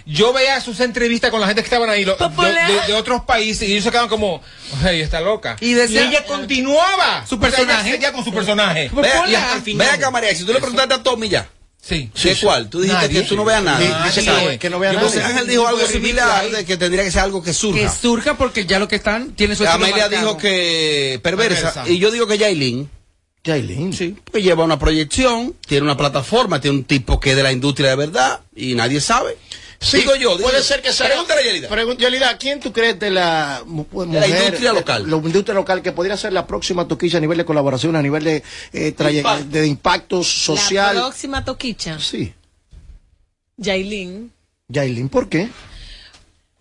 [0.07, 2.71] yo veía sus entrevistas con la gente que estaban ahí, lo- de, Popular.
[2.71, 4.41] de- de otros países, y ellos se quedaban como,
[4.85, 5.57] ay, está loca.
[5.61, 7.25] Y decía- ella continuaba.
[7.27, 7.91] Su O sea, ella personaje.
[7.93, 8.91] seguía con su personaje.
[8.93, 11.49] Vea, Y al final- vea acá, María, si tú le preguntaste a Tommy ya.
[11.81, 12.11] Sí.
[12.23, 12.69] ¿De cuál?
[12.69, 13.23] Tú dijiste Nadie.
[13.23, 13.79] que tú no veas nada.
[13.79, 15.09] Di- dice que no- que no vea Yo nada.
[15.09, 17.81] José Ángel dijo algo similar, de que tendría que ser algo que surja.
[17.81, 20.11] Que surja porque ya lo que están tiene su Amelia marcado.
[20.11, 21.89] dijo que perversa, Perversa.
[21.89, 22.91] y yo digo que Yailin,
[23.45, 23.93] Jailin.
[23.93, 27.53] sí, pues lleva una proyección, tiene una plataforma, tiene un tipo que es de la
[27.53, 29.37] industria de verdad y nadie sabe.
[29.81, 30.65] Sí, digo yo, digo puede yo.
[30.65, 31.07] ser que sea.
[31.07, 31.95] Pregúntale a Yelida.
[31.97, 35.09] Yelida, ¿quién tú crees de la, mujer, industria local.
[35.09, 38.25] La industria local que podría ser la próxima toquilla a nivel de colaboración, a nivel
[38.25, 39.45] de, eh, Impacto.
[39.45, 40.97] de impacto social?
[40.97, 41.99] La próxima toquicha.
[42.01, 42.35] Sí,
[43.57, 44.33] Yailin.
[44.69, 45.49] Yailin, ¿por qué?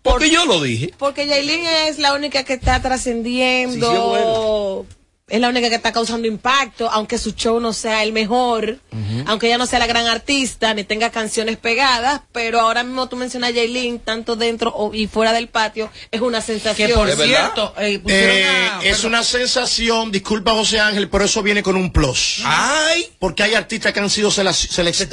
[0.02, 0.94] Porque yo lo dije.
[0.96, 3.90] Porque Yailin es la única que está trascendiendo.
[3.90, 4.86] Sí, sí, es bueno.
[5.28, 8.78] Es la única que está causando impacto, aunque su show no sea el mejor,
[9.26, 13.16] aunque ella no sea la gran artista, ni tenga canciones pegadas, pero ahora mismo tú
[13.16, 16.88] mencionas a Jaylin, tanto dentro o- y fuera del patio, es una sensación.
[16.88, 21.42] Que por cierto, eh, pusieron Eh, a- es una sensación, disculpa José Ángel, pero eso
[21.42, 22.40] viene con un plus.
[22.44, 25.08] Ay, porque hay artistas que han sido sele- selec-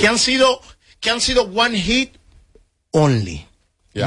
[0.00, 0.60] que han sido
[1.00, 2.14] que han sido one hit
[2.92, 3.46] only,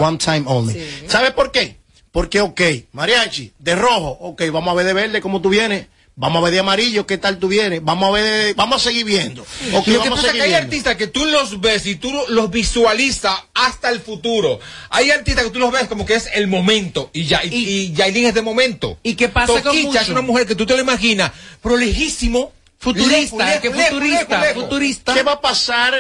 [0.02, 0.74] one time only.
[1.08, 1.78] ¿Sabe por qué?
[2.18, 2.62] Porque ok,
[2.94, 5.86] mariachi de rojo, ok, vamos a ver de verde cómo tú vienes.
[6.16, 7.84] Vamos a ver de amarillo, ¿qué tal tú vienes?
[7.84, 9.44] Vamos a ver, de- vamos a seguir viendo.
[9.44, 10.66] Ok, Lo que vamos pasa a es que hay viendo.
[10.66, 14.60] artistas que tú los ves y tú los visualizas hasta el futuro.
[14.90, 17.94] Hay artistas que tú los ves como que es el momento y ya y, y
[17.94, 18.98] Yailin es de momento.
[19.04, 20.00] ¿Y qué pasa con Toquicha mucho?
[20.00, 25.14] es una mujer que tú te lo imaginas, pero lejísimo, Futurista, que futurista, futurista.
[25.14, 25.94] ¿Qué va a pasar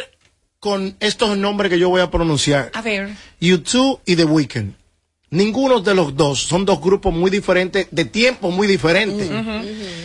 [0.59, 2.72] con estos nombres que yo voy a pronunciar?
[2.74, 3.11] A ver.
[3.39, 4.74] YouTube y The Weeknd.
[5.30, 9.30] Ninguno de los dos son dos grupos muy diferentes, de tiempo muy diferentes.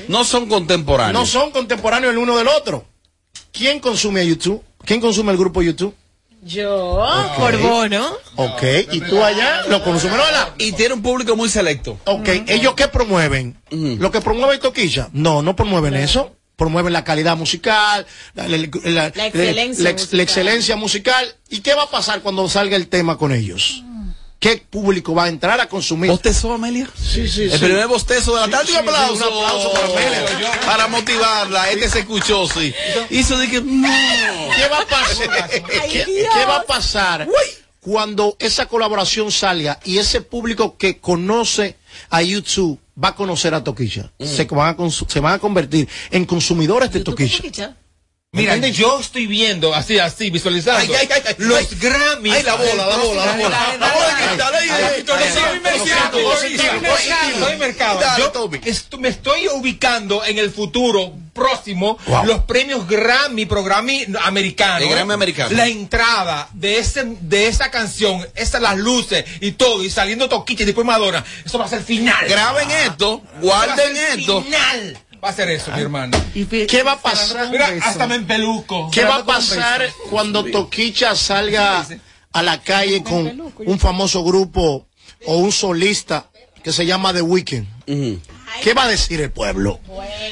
[0.09, 1.13] No son contemporáneos.
[1.15, 2.85] No son contemporáneos el uno del otro.
[3.53, 4.63] ¿Quién consume a YouTube?
[4.85, 5.95] ¿Quién consume el grupo YouTube?
[6.45, 7.01] Yo,
[7.39, 8.05] por bono.
[8.35, 10.25] Ok, y tú allá lo consumes, ¿no?
[10.59, 12.01] Y tiene un público muy selecto.
[12.05, 13.57] Ok, ¿ellos qué promueven?
[13.71, 15.09] ¿Lo que promueve Toquilla?
[15.13, 16.35] No, no promueven eso.
[16.57, 20.17] Promueven la calidad musical, la, la- la- La excelencia la ex- musical.
[20.17, 21.35] la excelencia musical.
[21.49, 23.85] ¿Y qué va a pasar cuando salga el tema con ellos?
[24.43, 26.11] ¿Qué público va a entrar a consumir?
[26.11, 26.89] ¿Bostezó, Amelia?
[27.01, 27.59] Sí, sí, El sí.
[27.59, 28.67] primer bostezo de la Sí, tarde.
[28.67, 29.15] sí, un aplauso.
[29.15, 30.61] sí, un aplauso para Amelia.
[30.67, 31.71] Para motivarla.
[31.71, 32.75] Este se escuchó, sí.
[33.11, 33.61] Hizo de que.
[33.61, 33.89] No.
[34.57, 35.49] ¿Qué va a pasar?
[35.89, 37.29] ¿Qué, qué va a pasar
[37.81, 41.77] cuando esa colaboración salga y ese público que conoce
[42.11, 44.11] a YouTube va a conocer a Toquilla?
[44.19, 47.77] Se, van a se van a convertir en consumidores de Toquilla.
[48.35, 51.79] Mira, yo estoy viendo así, así, visualizando Ay, ay, ay, ay, los.
[51.79, 52.33] Grammys.
[52.33, 53.77] Ay, la bola, la bola, la bola.
[53.79, 54.69] La bola de cristal, Ay,
[57.39, 58.33] soy mercado, yo
[58.65, 62.25] esto- me estoy ubicando en el futuro próximo Wow.
[62.25, 64.87] los premios Grammy, Grammy americano.
[64.87, 65.55] El Grammy americano.
[65.55, 70.63] La entrada de ese de esa canción, esas las luces y todo y saliendo Toquicha
[70.63, 71.23] y después Madonna.
[71.45, 72.27] Eso va a ser final.
[72.27, 74.43] Graben esto, Eso va a guarden esto.
[74.43, 74.99] Final.
[75.25, 76.19] Va a ser eso, mi hermano.
[76.35, 77.49] ¿Qué va a pasar?
[77.51, 78.91] Mira, hasta me empeluco.
[78.91, 81.87] ¿Qué va a pasar cuando Toquicha salga
[82.33, 84.87] a la calle con un famoso grupo
[85.27, 86.29] o un solista
[86.65, 87.67] que se llama The Weeknd?
[88.63, 89.81] ¿Qué va a decir el pueblo?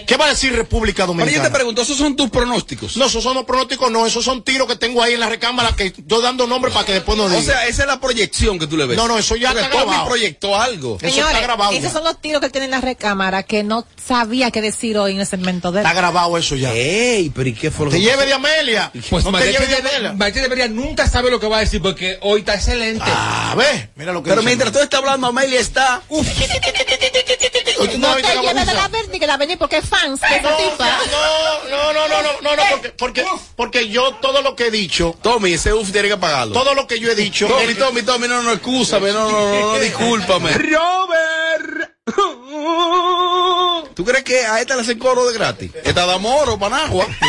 [0.07, 1.53] ¿Qué va a decir República Pero yo te Dominicana?
[1.55, 2.97] pregunto, ¿esos son tus pronósticos?
[2.97, 5.75] No, esos son los pronósticos, no, esos son tiros que tengo ahí en la recámara
[5.75, 7.41] que estoy dando nombre para que después no diga.
[7.41, 8.97] O sea, esa es la proyección que tú le ves.
[8.97, 10.09] No, no, eso ya Porque está Tommy grabado.
[10.09, 10.99] proyectó algo.
[11.01, 11.91] Eso Señores, está grabado esos ya.
[11.91, 15.12] son los tiros que él tiene en la recámara que no sabía qué decir hoy
[15.12, 15.87] en el segmento de él.
[15.87, 16.73] Está grabado eso ya.
[16.73, 18.91] Ey, pero ¿y qué fue lo Te que lleve de Amelia.
[19.11, 20.12] Pues no te lleve de Amelia.
[20.12, 23.05] Maite debería nunca sabe lo que va a decir porque hoy está excelente.
[23.07, 26.03] A ver, mira lo que Pero mientras tú estás hablando, Amelia está.
[26.11, 26.61] Viste
[27.89, 30.99] te la lleves de la verde que la venir porque es fans de No, tipa.
[31.11, 33.24] no, no, no, no, no, no, no, porque, porque,
[33.57, 36.53] porque yo todo lo que he dicho, Tommy, ese UF tiene que pagarlo.
[36.53, 39.72] todo lo que yo he dicho, Tommy, Tommy, Tommy, no, no, excúsame, no, no, no,
[39.72, 40.53] no, discúlpame.
[40.53, 41.89] Robert.
[43.94, 45.70] ¿Tú crees que a esta le hacen coro de gratis?
[45.84, 47.06] Esta da moro, panagua.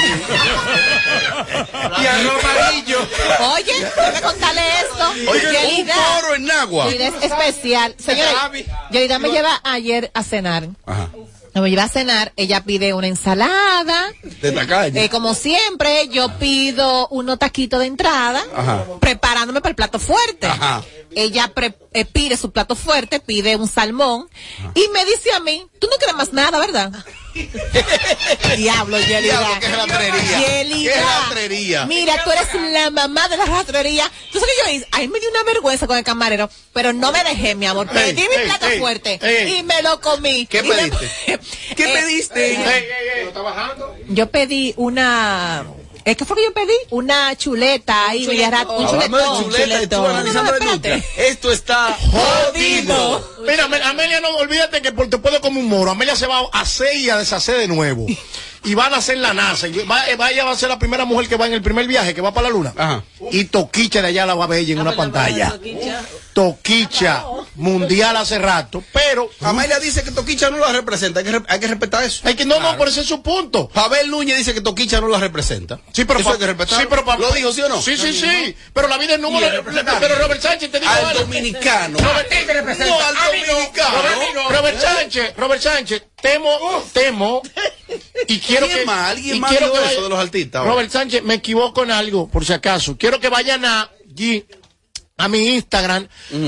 [2.01, 2.99] y a Amarillo.
[3.53, 5.09] Oye, déjame contarle esto.
[5.31, 6.45] Oye, un coro en.
[6.91, 7.95] Yelida es especial.
[7.97, 8.35] Señores,
[8.91, 10.67] Yelida me lleva ayer a cenar.
[10.85, 11.09] Ajá.
[11.53, 14.11] Me lleva a cenar, ella pide una ensalada.
[14.41, 15.05] De.
[15.05, 18.85] Eh, como siempre, yo pido unos taquitos de entrada, Ajá.
[18.99, 20.47] preparándome para el plato fuerte.
[20.47, 20.83] Ajá.
[21.13, 24.29] Ella pre- eh, pide su plato fuerte, pide un salmón
[24.75, 26.91] y me dice a mí, tú no quieres más nada, ¿verdad?
[28.57, 29.19] Diablo, Yelida.
[29.21, 30.39] Diablo, qué ratrería.
[30.47, 30.93] Yelida.
[30.93, 31.85] Qué ratrería.
[31.85, 34.09] Mira, tú eres la mamá de la ratrería.
[34.31, 34.87] ¿Tú sabes qué yo hice?
[34.91, 37.87] Ahí me dio una vergüenza con el camarero, pero no me dejé, mi amor.
[37.93, 39.57] Ey, Pedí mi ey, plato ey, fuerte ey.
[39.59, 40.45] y me lo comí.
[40.47, 41.39] ¿Qué pediste?
[41.75, 42.53] ¿Qué Eh, pediste?
[42.53, 43.31] eh,
[44.09, 45.65] yo pedí una.
[46.05, 46.73] ¿Es que fue que yo pedí?
[46.89, 49.09] Una chuleta ahí, rat- un chuletón.
[49.43, 50.03] tú chuletón.
[51.17, 53.29] Esto está jodido.
[53.47, 55.91] Mira, Am- Amelia, no olvídate que por- te puede comer un moro.
[55.91, 58.05] Amelia se va a hacer y a deshacer de nuevo.
[58.63, 59.67] Y van a hacer la NASA.
[59.67, 62.13] Y va, ella va a ser la primera mujer que va en el primer viaje,
[62.13, 62.71] que va para la luna.
[62.77, 63.03] Ajá.
[63.31, 65.59] Y Toquicha de allá la va a ver ella en una pantalla.
[66.33, 67.23] Toquicha,
[67.55, 68.83] mundial hace rato.
[68.93, 71.19] Pero Amelia dice que Toquicha no la representa.
[71.19, 72.21] Hay que, re- hay que respetar eso.
[72.25, 73.67] hay que, no, no, por ese es su punto.
[73.69, 75.79] Pavel Núñez dice que Toquicha no la representa.
[75.91, 76.79] Sí, pero eso hay que respetar.
[76.79, 77.81] sí, pero ¿Lo dijo, sí o no?
[77.81, 78.55] Sí, sí, sí.
[78.73, 79.47] Pero la vida es número.
[79.99, 81.97] Pero Robert Sánchez te digo Al dominicano.
[81.99, 82.31] Robert,
[82.79, 84.01] No, al dominicano.
[84.01, 86.49] Robert, Robert Sánchez, Robert Sánchez, temo,
[86.93, 87.41] temo
[88.27, 89.09] y quiero ¿Alguien que más?
[89.11, 90.65] ¿Alguien y más quiero dijo eso de los artistas?
[90.65, 92.95] Robert Sánchez, me equivoco en algo, por si acaso.
[92.97, 94.45] Quiero que vayan a allí,
[95.23, 96.07] a mi Instagram,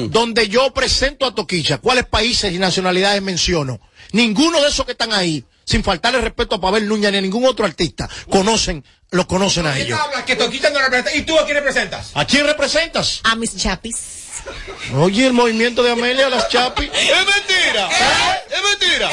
[0.09, 3.80] donde yo presento a Toquicha, cuáles países y nacionalidades menciono.
[4.11, 7.45] Ninguno de esos que están ahí, sin faltarle respeto a Pavel Núñez ni a ningún
[7.45, 9.99] otro artista, conocen, lo conocen a ¿Qué ellos.
[9.99, 10.24] hablas?
[10.24, 11.15] Que Toquita no representa.
[11.15, 12.11] ¿Y tú a quién representas?
[12.15, 13.21] ¿A quién representas?
[13.24, 13.95] A mis chapis.
[14.95, 16.89] Oye, el movimiento de Amelia, las chapis.
[16.93, 17.89] ¡Es mentira!
[18.49, 19.09] ¡Es mentira!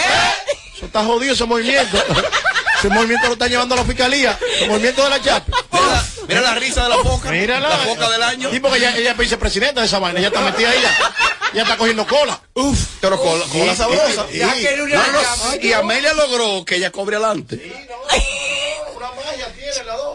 [0.75, 2.03] Eso está jodido ese movimiento.
[2.81, 4.39] Ese movimiento lo están llevando a la fiscalía.
[4.61, 5.57] El movimiento de la chapa.
[5.71, 7.31] Mira la, mira la risa de la foca.
[7.31, 7.69] Mírala.
[7.69, 8.51] La foca del año.
[8.51, 10.19] Sí, porque ella, ella es vicepresidenta de esa vaina.
[10.19, 10.79] Ella está metida ahí.
[10.83, 11.15] Ya,
[11.55, 12.41] ya está cogiendo cola.
[12.55, 14.27] Uf, pero cola, cola Sí, sabrosa.
[14.31, 14.67] sí, No, sí.
[14.77, 17.61] no, y Amelia logró que ella cobre adelante.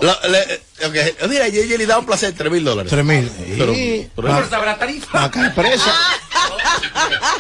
[0.02, 2.90] La- le- ok, Mira, ella le da un placer, 3 mil dólares.
[2.92, 3.30] Tres mil.
[3.58, 3.74] Pero,
[4.16, 5.20] pero- Ma- Pero sabrá tarifa.
[5.22, 5.94] Maca presa.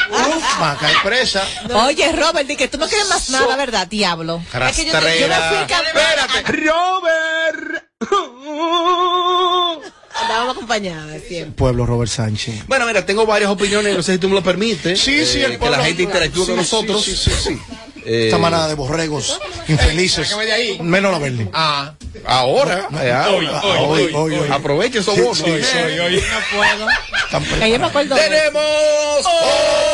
[0.10, 1.44] Uf, Maca presa.
[1.74, 4.42] Oye, Robert, di que tú no quieres más nada, ¿verdad, diablo?
[4.70, 6.28] Es que yo, te- yo me fui campeona.
[6.46, 7.84] Robert.
[10.22, 11.56] Andábamos acompañadas siempre.
[11.58, 12.66] Pueblo Robert Sánchez.
[12.68, 15.00] Bueno, mira, tengo varias opiniones, no sé si tú me lo permites.
[15.00, 17.04] Sí, sí, eh, el que pueblo- la gente interactúe sí, con sí, nosotros.
[17.04, 17.62] sí, sí, sí.
[18.06, 20.34] Eh, Esta manada de borregos infelices.
[20.34, 20.80] ahí.
[20.82, 21.50] Menos la Berlin.
[21.54, 21.94] Ah.
[22.26, 23.62] Ahora, eh, Hoy, ahora.
[23.82, 24.50] hoy, hoy, hoy, hoy.
[24.52, 25.42] Aproveche esos bonos.
[25.42, 26.16] Hoy, hoy, hoy.
[26.16, 26.88] No puedo.
[27.60, 28.16] Que yo me acuerdo.
[28.16, 29.26] Tenemos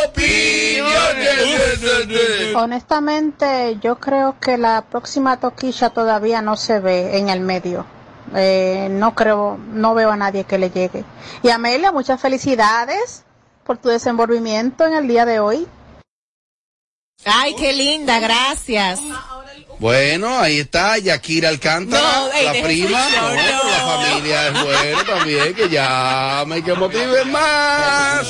[0.08, 2.56] opiniones.
[2.56, 7.86] Honestamente, yo creo que la próxima toquilla todavía no se ve en el medio.
[8.36, 11.04] Eh, no creo, no veo a nadie que le llegue.
[11.44, 13.24] Y Amelia, muchas felicidades
[13.66, 15.68] por tu desenvolvimiento en el día de hoy.
[17.26, 19.00] Ay, qué linda, gracias.
[19.80, 22.90] Bueno, ahí está Yakira Alcántara, No, la prima.
[22.90, 28.28] No, pero la familia es buena también, que llame y que motive más.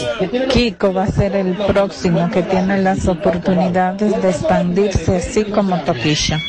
[0.50, 6.40] Kiko va a ser el próximo que tiene las oportunidades de expandirse así como toquilla.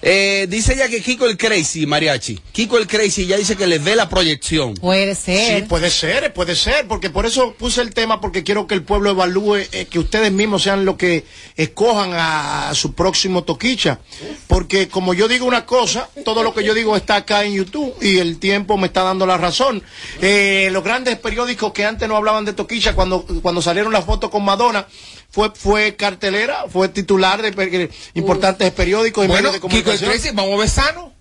[0.00, 2.38] Eh, dice ella que Kiko el Crazy, Mariachi.
[2.52, 4.74] Kiko el Crazy ya dice que le ve la proyección.
[4.74, 5.66] Puede Sí, ser.
[5.66, 9.10] puede ser, puede ser, porque por eso puse el tema, porque quiero que el pueblo
[9.10, 11.24] evalúe, eh, que ustedes mismos sean los que
[11.56, 13.98] escojan a, a su próximo toquicha.
[14.46, 17.94] Porque como yo digo una cosa, todo lo que yo digo está acá en YouTube
[18.00, 19.82] y el tiempo me está dando la razón.
[20.22, 24.30] Eh, los grandes periódicos que antes no hablaban de toquicha, cuando, cuando salieron las fotos
[24.30, 24.86] con Madonna,
[25.30, 29.98] fue, fue cartelera, fue titular de per- importantes periódicos y Bueno, medios de Kiko el
[30.00, 30.36] comunicación.
[30.36, 31.12] Vamos a besarnos.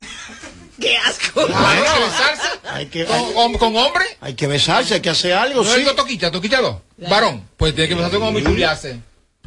[0.80, 1.46] ¡Qué asco!
[1.46, 2.42] Claro, hay que besarse.
[2.64, 4.04] Hay que, ¿Con, hay, hom- con hombre?
[4.20, 5.78] hay que besarse, hay que hacer algo, No sí.
[5.80, 6.76] digo toquilla, toquilla dos.
[7.08, 7.46] Varón.
[7.56, 8.98] Pues tiene que besarse como mi chuliase.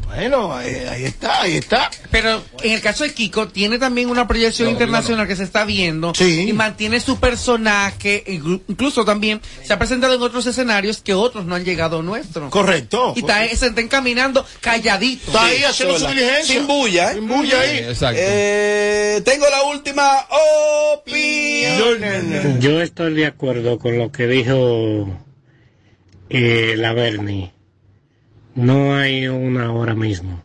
[0.06, 1.90] Bueno, ahí, ahí está, ahí está.
[2.12, 5.66] Pero en el caso de Kiko, tiene también una proyección No, internacional que se está
[5.66, 6.46] viendo Sí.
[6.48, 11.46] y mantiene su personaje, inclu- incluso también se ha presentado en otros escenarios que otros
[11.46, 12.50] no han llegado a nuestro.
[12.50, 13.14] Correcto.
[13.16, 15.26] Y está, se está encaminando calladito.
[15.28, 16.56] Está ahí haciendo su diligencia.
[16.56, 17.16] Sin bulla, ¿eh?
[17.16, 17.78] Sin bulla ahí.
[17.80, 18.22] Exacto.
[18.24, 20.28] Eh, tengo la última
[20.94, 22.60] opinión.
[22.62, 25.10] Yo estoy de acuerdo con lo que dijo
[26.30, 27.52] eh, la Bernie.
[28.56, 30.42] No hay una ahora mismo.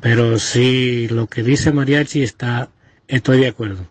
[0.00, 2.70] Pero sí, lo que dice Mariachi está,
[3.06, 3.86] estoy de acuerdo.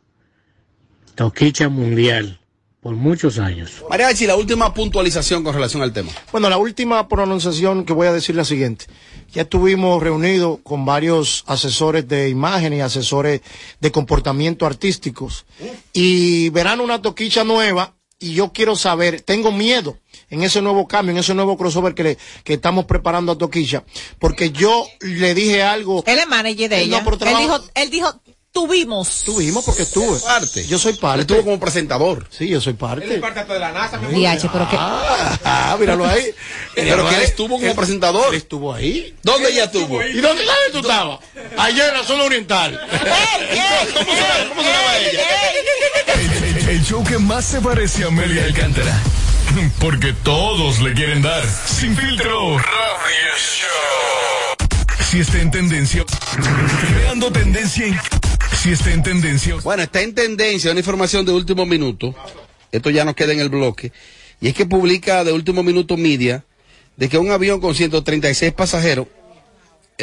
[1.15, 2.39] Toquicha mundial
[2.81, 3.83] por muchos años.
[3.89, 6.11] Mariachi, la última puntualización con relación al tema.
[6.31, 8.85] Bueno, la última pronunciación que voy a decir la siguiente.
[9.31, 13.41] Ya estuvimos reunidos con varios asesores de imagen y asesores
[13.79, 15.45] de comportamiento artísticos
[15.93, 19.97] y verán una toquicha nueva y yo quiero saber, tengo miedo
[20.29, 23.83] en ese nuevo cambio, en ese nuevo crossover que, le- que estamos preparando a Toquicha,
[24.19, 26.03] porque yo le dije algo.
[26.05, 27.03] Él es manager de no, ella.
[27.31, 29.23] él dijo, él dijo, tuvimos.
[29.25, 30.19] Tuvimos porque estuve.
[30.19, 30.65] Parte.
[30.67, 31.15] Yo soy parte.
[31.15, 32.27] Él estuvo como presentador.
[32.29, 33.17] Sí, yo soy Él es parte.
[33.19, 34.07] parte de la NASA, mi.
[34.23, 34.75] DH, pero que...
[34.77, 36.25] Ah, ah, míralo ahí.
[36.75, 38.27] Pero que él estuvo como Él- presentador.
[38.29, 39.15] Él estuvo ahí.
[39.23, 40.01] ¿Dónde ella estuvo?
[40.03, 41.19] ¿Y dónde, dónde tú estabas?
[41.57, 42.79] Ayer en la zona oriental.
[42.89, 45.21] ¿Cómo se llama- cómo se llama ella?
[46.69, 49.01] El, show que más se parece a Amelia Alcántara.
[49.79, 51.43] Porque todos le quieren dar.
[51.65, 52.57] Sin filtro.
[55.09, 56.05] Si está en tendencia.
[56.91, 57.97] Creando tendencia en.
[58.61, 59.55] Si está en tendencia.
[59.63, 62.13] Bueno, está en tendencia una información de último minuto.
[62.71, 63.91] Esto ya nos queda en el bloque.
[64.39, 66.45] Y es que publica de último minuto media
[66.97, 69.07] de que un avión con 136 pasajeros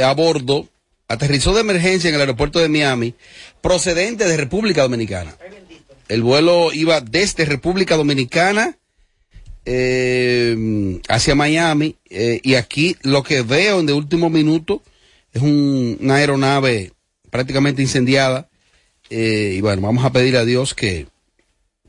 [0.02, 0.68] a bordo
[1.06, 3.14] aterrizó de emergencia en el aeropuerto de Miami
[3.60, 5.36] procedente de República Dominicana.
[6.08, 8.76] El vuelo iba desde República Dominicana
[9.64, 14.82] eh, hacia Miami eh, y aquí lo que veo en de último minuto
[15.32, 16.92] es un- una aeronave
[17.30, 18.48] prácticamente incendiada
[19.10, 21.06] eh, y bueno, vamos a pedir a Dios que,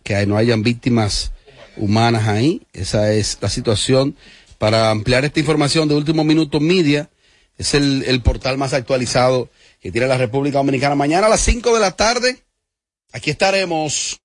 [0.03, 1.31] que no hayan víctimas
[1.77, 2.61] humanas ahí.
[2.73, 4.15] Esa es la situación.
[4.57, 7.09] Para ampliar esta información de último minuto media,
[7.57, 9.49] es el, el portal más actualizado
[9.81, 10.95] que tiene la República Dominicana.
[10.95, 12.39] Mañana a las 5 de la tarde,
[13.13, 14.19] aquí estaremos.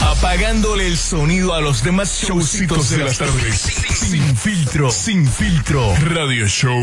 [0.00, 3.60] apagándole el sonido a los demás showcitos de las tardes.
[3.60, 6.78] Sin filtro, sin filtro, radio show.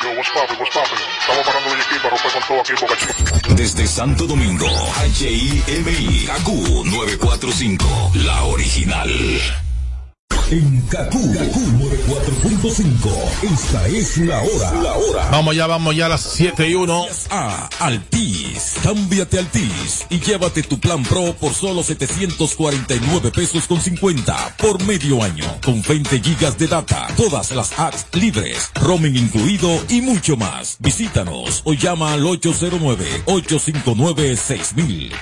[0.00, 3.54] Estamos parando el equipo para romper con todo aquí en Chica.
[3.54, 4.66] Desde Santo Domingo,
[5.18, 6.48] HIMI, KQ
[6.86, 9.69] 945, la original.
[10.50, 13.06] En KQ, KQ 94.5,
[13.52, 14.72] esta es la hora.
[14.82, 15.30] La hora.
[15.30, 17.06] Vamos ya, vamos ya a las 7 y 1.
[17.30, 18.74] A Altis.
[18.82, 25.22] Cámbiate Altis y llévate tu plan Pro por solo 749 pesos con 50 por medio
[25.22, 25.44] año.
[25.64, 30.78] Con 20 gigas de data, todas las apps libres, roaming incluido y mucho más.
[30.80, 35.12] Visítanos o llama al 809-859-6000.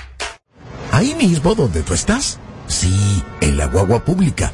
[0.91, 2.39] Ahí mismo donde tú estás.
[2.65, 2.91] Sí,
[3.41, 4.53] en la guagua pública,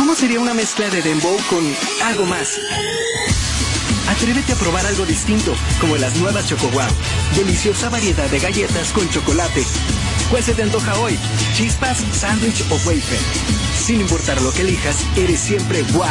[0.00, 1.62] ¿cómo sería una mezcla de dembow con
[2.04, 2.58] algo más?
[4.08, 6.88] Atrévete a probar algo distinto, como las nuevas Choco Wow.
[7.36, 9.62] Deliciosa variedad de galletas con chocolate.
[10.30, 11.18] ¿Cuál se te antoja hoy?
[11.54, 13.20] ¿Chispas, sándwich o wafer?
[13.78, 16.06] Sin importar lo que elijas, eres siempre wow.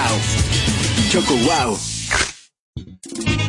[1.10, 1.80] Choco Wow.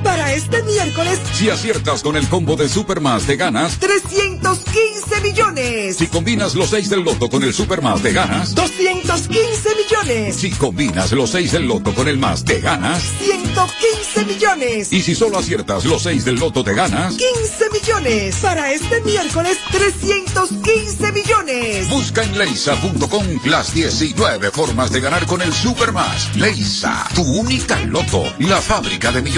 [0.05, 5.97] Para este miércoles, Si aciertas con el combo de Supermas de ganas, 315 millones.
[5.97, 10.37] si combinas los 6 del loto con el Supermas de ganas, 215 millones.
[10.37, 14.93] si combinas los 6 del loto con el más de ganas, 115 millones.
[14.93, 18.37] y si solo aciertas los 6 del loto de ganas, 15 millones.
[18.37, 21.89] Para este miércoles, 315 millones.
[21.91, 26.35] Busca en leisa.com las 19 formas de ganar con el Supermas.
[26.37, 29.23] Leisa, tu única loto, la fábrica de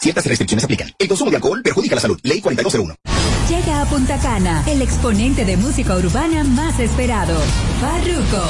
[0.00, 0.90] Ciertas restricciones aplican.
[0.98, 2.18] El consumo de alcohol perjudica la salud.
[2.22, 2.94] Ley 4201.
[3.48, 7.40] Llega a Punta Cana, el exponente de música urbana más esperado,
[7.80, 8.46] Farruko.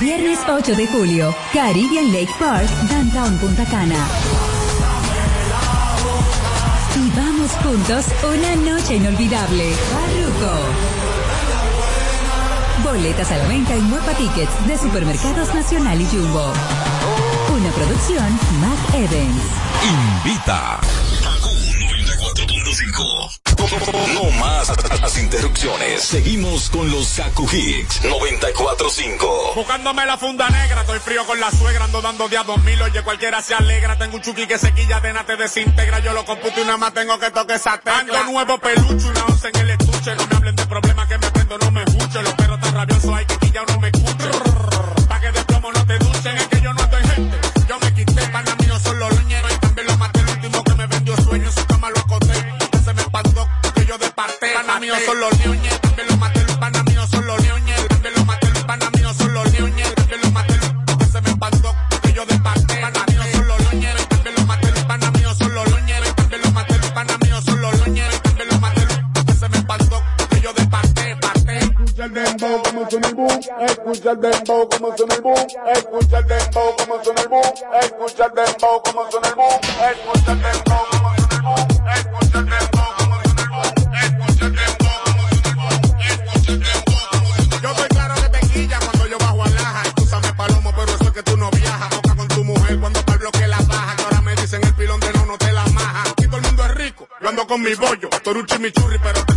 [0.00, 4.08] Viernes 8 de julio, Caribbean Lake Park, Downtown Punta Cana.
[6.96, 9.70] Y vamos juntos una noche inolvidable.
[9.74, 11.07] Farruko.
[12.88, 16.54] Boletas a la venta en Muepa Tickets de Supermercados Nacional y Jumbo.
[17.54, 19.42] Una producción Mac Evans.
[20.24, 20.80] Invita.
[24.14, 24.72] No más
[25.02, 26.02] las interrupciones.
[26.02, 29.52] Seguimos con los Kaku Hicks 945.
[29.54, 33.42] Buscándome la funda negra, estoy frío con la suegra, ando dando día 2000, oye cualquiera
[33.42, 36.64] se alegra, tengo un chuki que se quilla, de te desintegra, yo lo computo y
[36.64, 37.98] nada más tengo que toque esa tecla.
[37.98, 40.97] Ando nuevo peluche, una once en el estuche, no me hablen de problemas
[42.78, 44.07] los perros tan rabiosos hay que quilla, no me escucho.
[74.88, 77.42] Como suena el boom, escucha el dembow como suena el boom,
[77.82, 79.60] escucha el dembow como suena el boom,
[79.90, 83.64] escucha el dembow como suena el boom, escucha el dembow como suena el boom,
[83.98, 88.40] escucha el dembow como suena el boom, escucha el dembow Yo estoy claro que te
[88.48, 89.82] quilla cuando yo bajo a laja.
[89.82, 91.90] Escúchame, palomo, pero eso es que tú no viajas.
[91.90, 93.96] Boca con tu mujer cuando para el bloque la baja.
[93.96, 96.02] Que ahora me dicen el pilón de no, no te la maja.
[96.10, 97.08] Aquí todo el mundo es rico.
[97.20, 98.08] Yo ando con mi bollo.
[98.22, 99.27] Toruchi mi churri, pero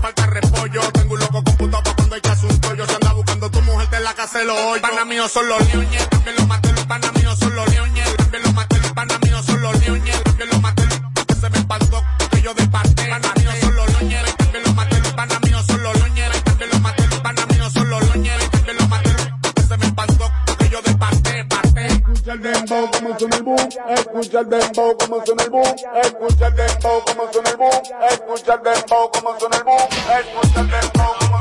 [5.22, 5.28] oye.
[5.28, 8.44] Pana mío son los leones, también los maté, los pana míos son los leones, también
[8.44, 10.84] los maté, los pana míos son los leones, también los maté,
[11.28, 13.08] que se me espantó, que yo de parte.
[13.08, 16.70] Pana míos son los leones, también los maté, los pana míos son los leones, también
[16.72, 19.10] los maté, los pana míos son los leones, también los maté,
[19.56, 20.80] que se me espantó, que yo.
[20.82, 26.48] Escucha el dembow como suena el boom, escucha el dembow como suena el boom, escucha
[26.48, 29.88] el dembow como suena el boom, escucha el dembow como suena el boom,
[30.20, 31.41] escucha el dembow como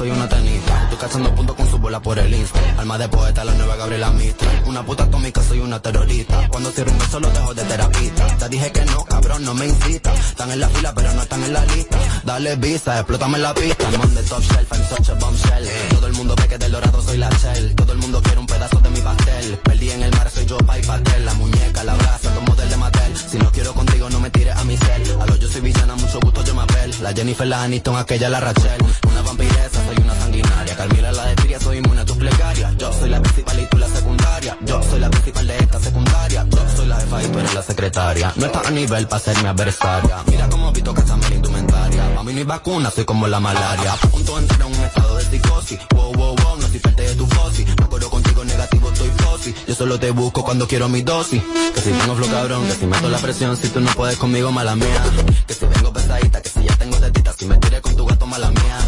[0.00, 2.58] soy una tenista, estoy cazando puntos con su bola por el insta.
[2.78, 4.62] Alma de poeta, la nueva Gabriela Mistral.
[4.64, 6.48] Una puta atómica, soy una terrorista.
[6.48, 8.26] Cuando cierro un beso, lo dejo de terapista.
[8.38, 10.14] Te dije que no, cabrón, no me incita.
[10.14, 11.98] Están en la fila, pero no están en la lista.
[12.24, 13.90] Dale visa, explótame la pista.
[13.90, 15.68] I'm on the top shelf, I'm such a bombshell.
[15.90, 17.74] Todo el mundo ve que del dorado soy la shell.
[17.74, 19.58] Todo el mundo quiere un pedazo de mi pastel.
[19.62, 21.26] Perdí en el mar, soy yo, pa' y pastel.
[21.26, 23.16] La muñeca, la brasa, tomo del de Mattel.
[23.18, 25.20] Si no quiero contigo, no me tires a mi cel.
[25.20, 26.94] A lo yo soy villana, mucho gusto, yo me apel.
[27.02, 28.80] La Jennifer, la Aniston, aquella, la Rachel.
[29.10, 30.76] Una vampiresa, soy una sanguinaria.
[30.76, 32.76] Carmila, la de Tiria, soy inmune a tus plegarias.
[32.76, 34.58] Yo soy la principal y tú la secundaria.
[34.60, 36.46] Yo soy la principal de esta secundaria.
[36.48, 38.32] Yo soy la jefa y tú eres la secretaria.
[38.36, 40.16] No estás a nivel para ser mi adversaria.
[40.26, 42.18] Mira cómo visto que la indumentaria.
[42.18, 43.92] A mí no hay vacuna, soy como la malaria.
[43.92, 45.78] A punto entrar en un estado de psicosis.
[45.94, 47.64] Wow, wow, wow, no soy parte de tu fosi.
[47.64, 49.54] No corro contigo negativo, estoy fosi.
[49.66, 51.42] Yo solo te busco cuando quiero mi dosis.
[51.74, 54.52] Que si tengo flow cabrón, que si meto la presión, si tú no puedes conmigo,
[54.52, 55.02] mala mía.
[55.46, 58.26] Que si vengo pesadita, que si ya tengo tetita, si me tiré con tu gato,
[58.26, 58.78] mala mía.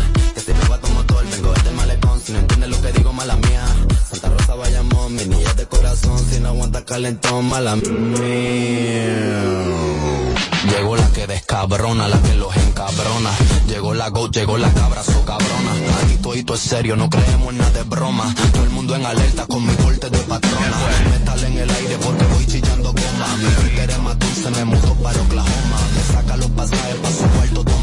[1.32, 3.64] Vengo desde malecón, si no entiendes lo que digo, mala mía.
[4.10, 8.22] Santa Rosa Bayamón, mi niña de corazón, si no aguanta calentón, mala mía.
[10.70, 13.30] Llegó la que descabrona, la que los encabrona.
[13.66, 15.72] Llegó la go, llegó la cabra, so cabrona.
[16.04, 18.34] Aquí todo es serio, no creemos en nada de broma.
[18.52, 20.76] Todo el mundo en alerta con mi corte de patrona.
[21.10, 23.36] Metal en el aire porque voy chillando goma.
[23.38, 23.96] Mi Twitter es
[24.42, 25.78] se me mudó para Oklahoma.
[25.94, 27.81] Me saca los pasajes pa' su cuarto, toma,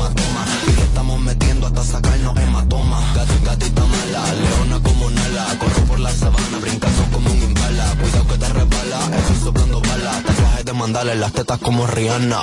[10.85, 12.39] En las tetas como Rihanna.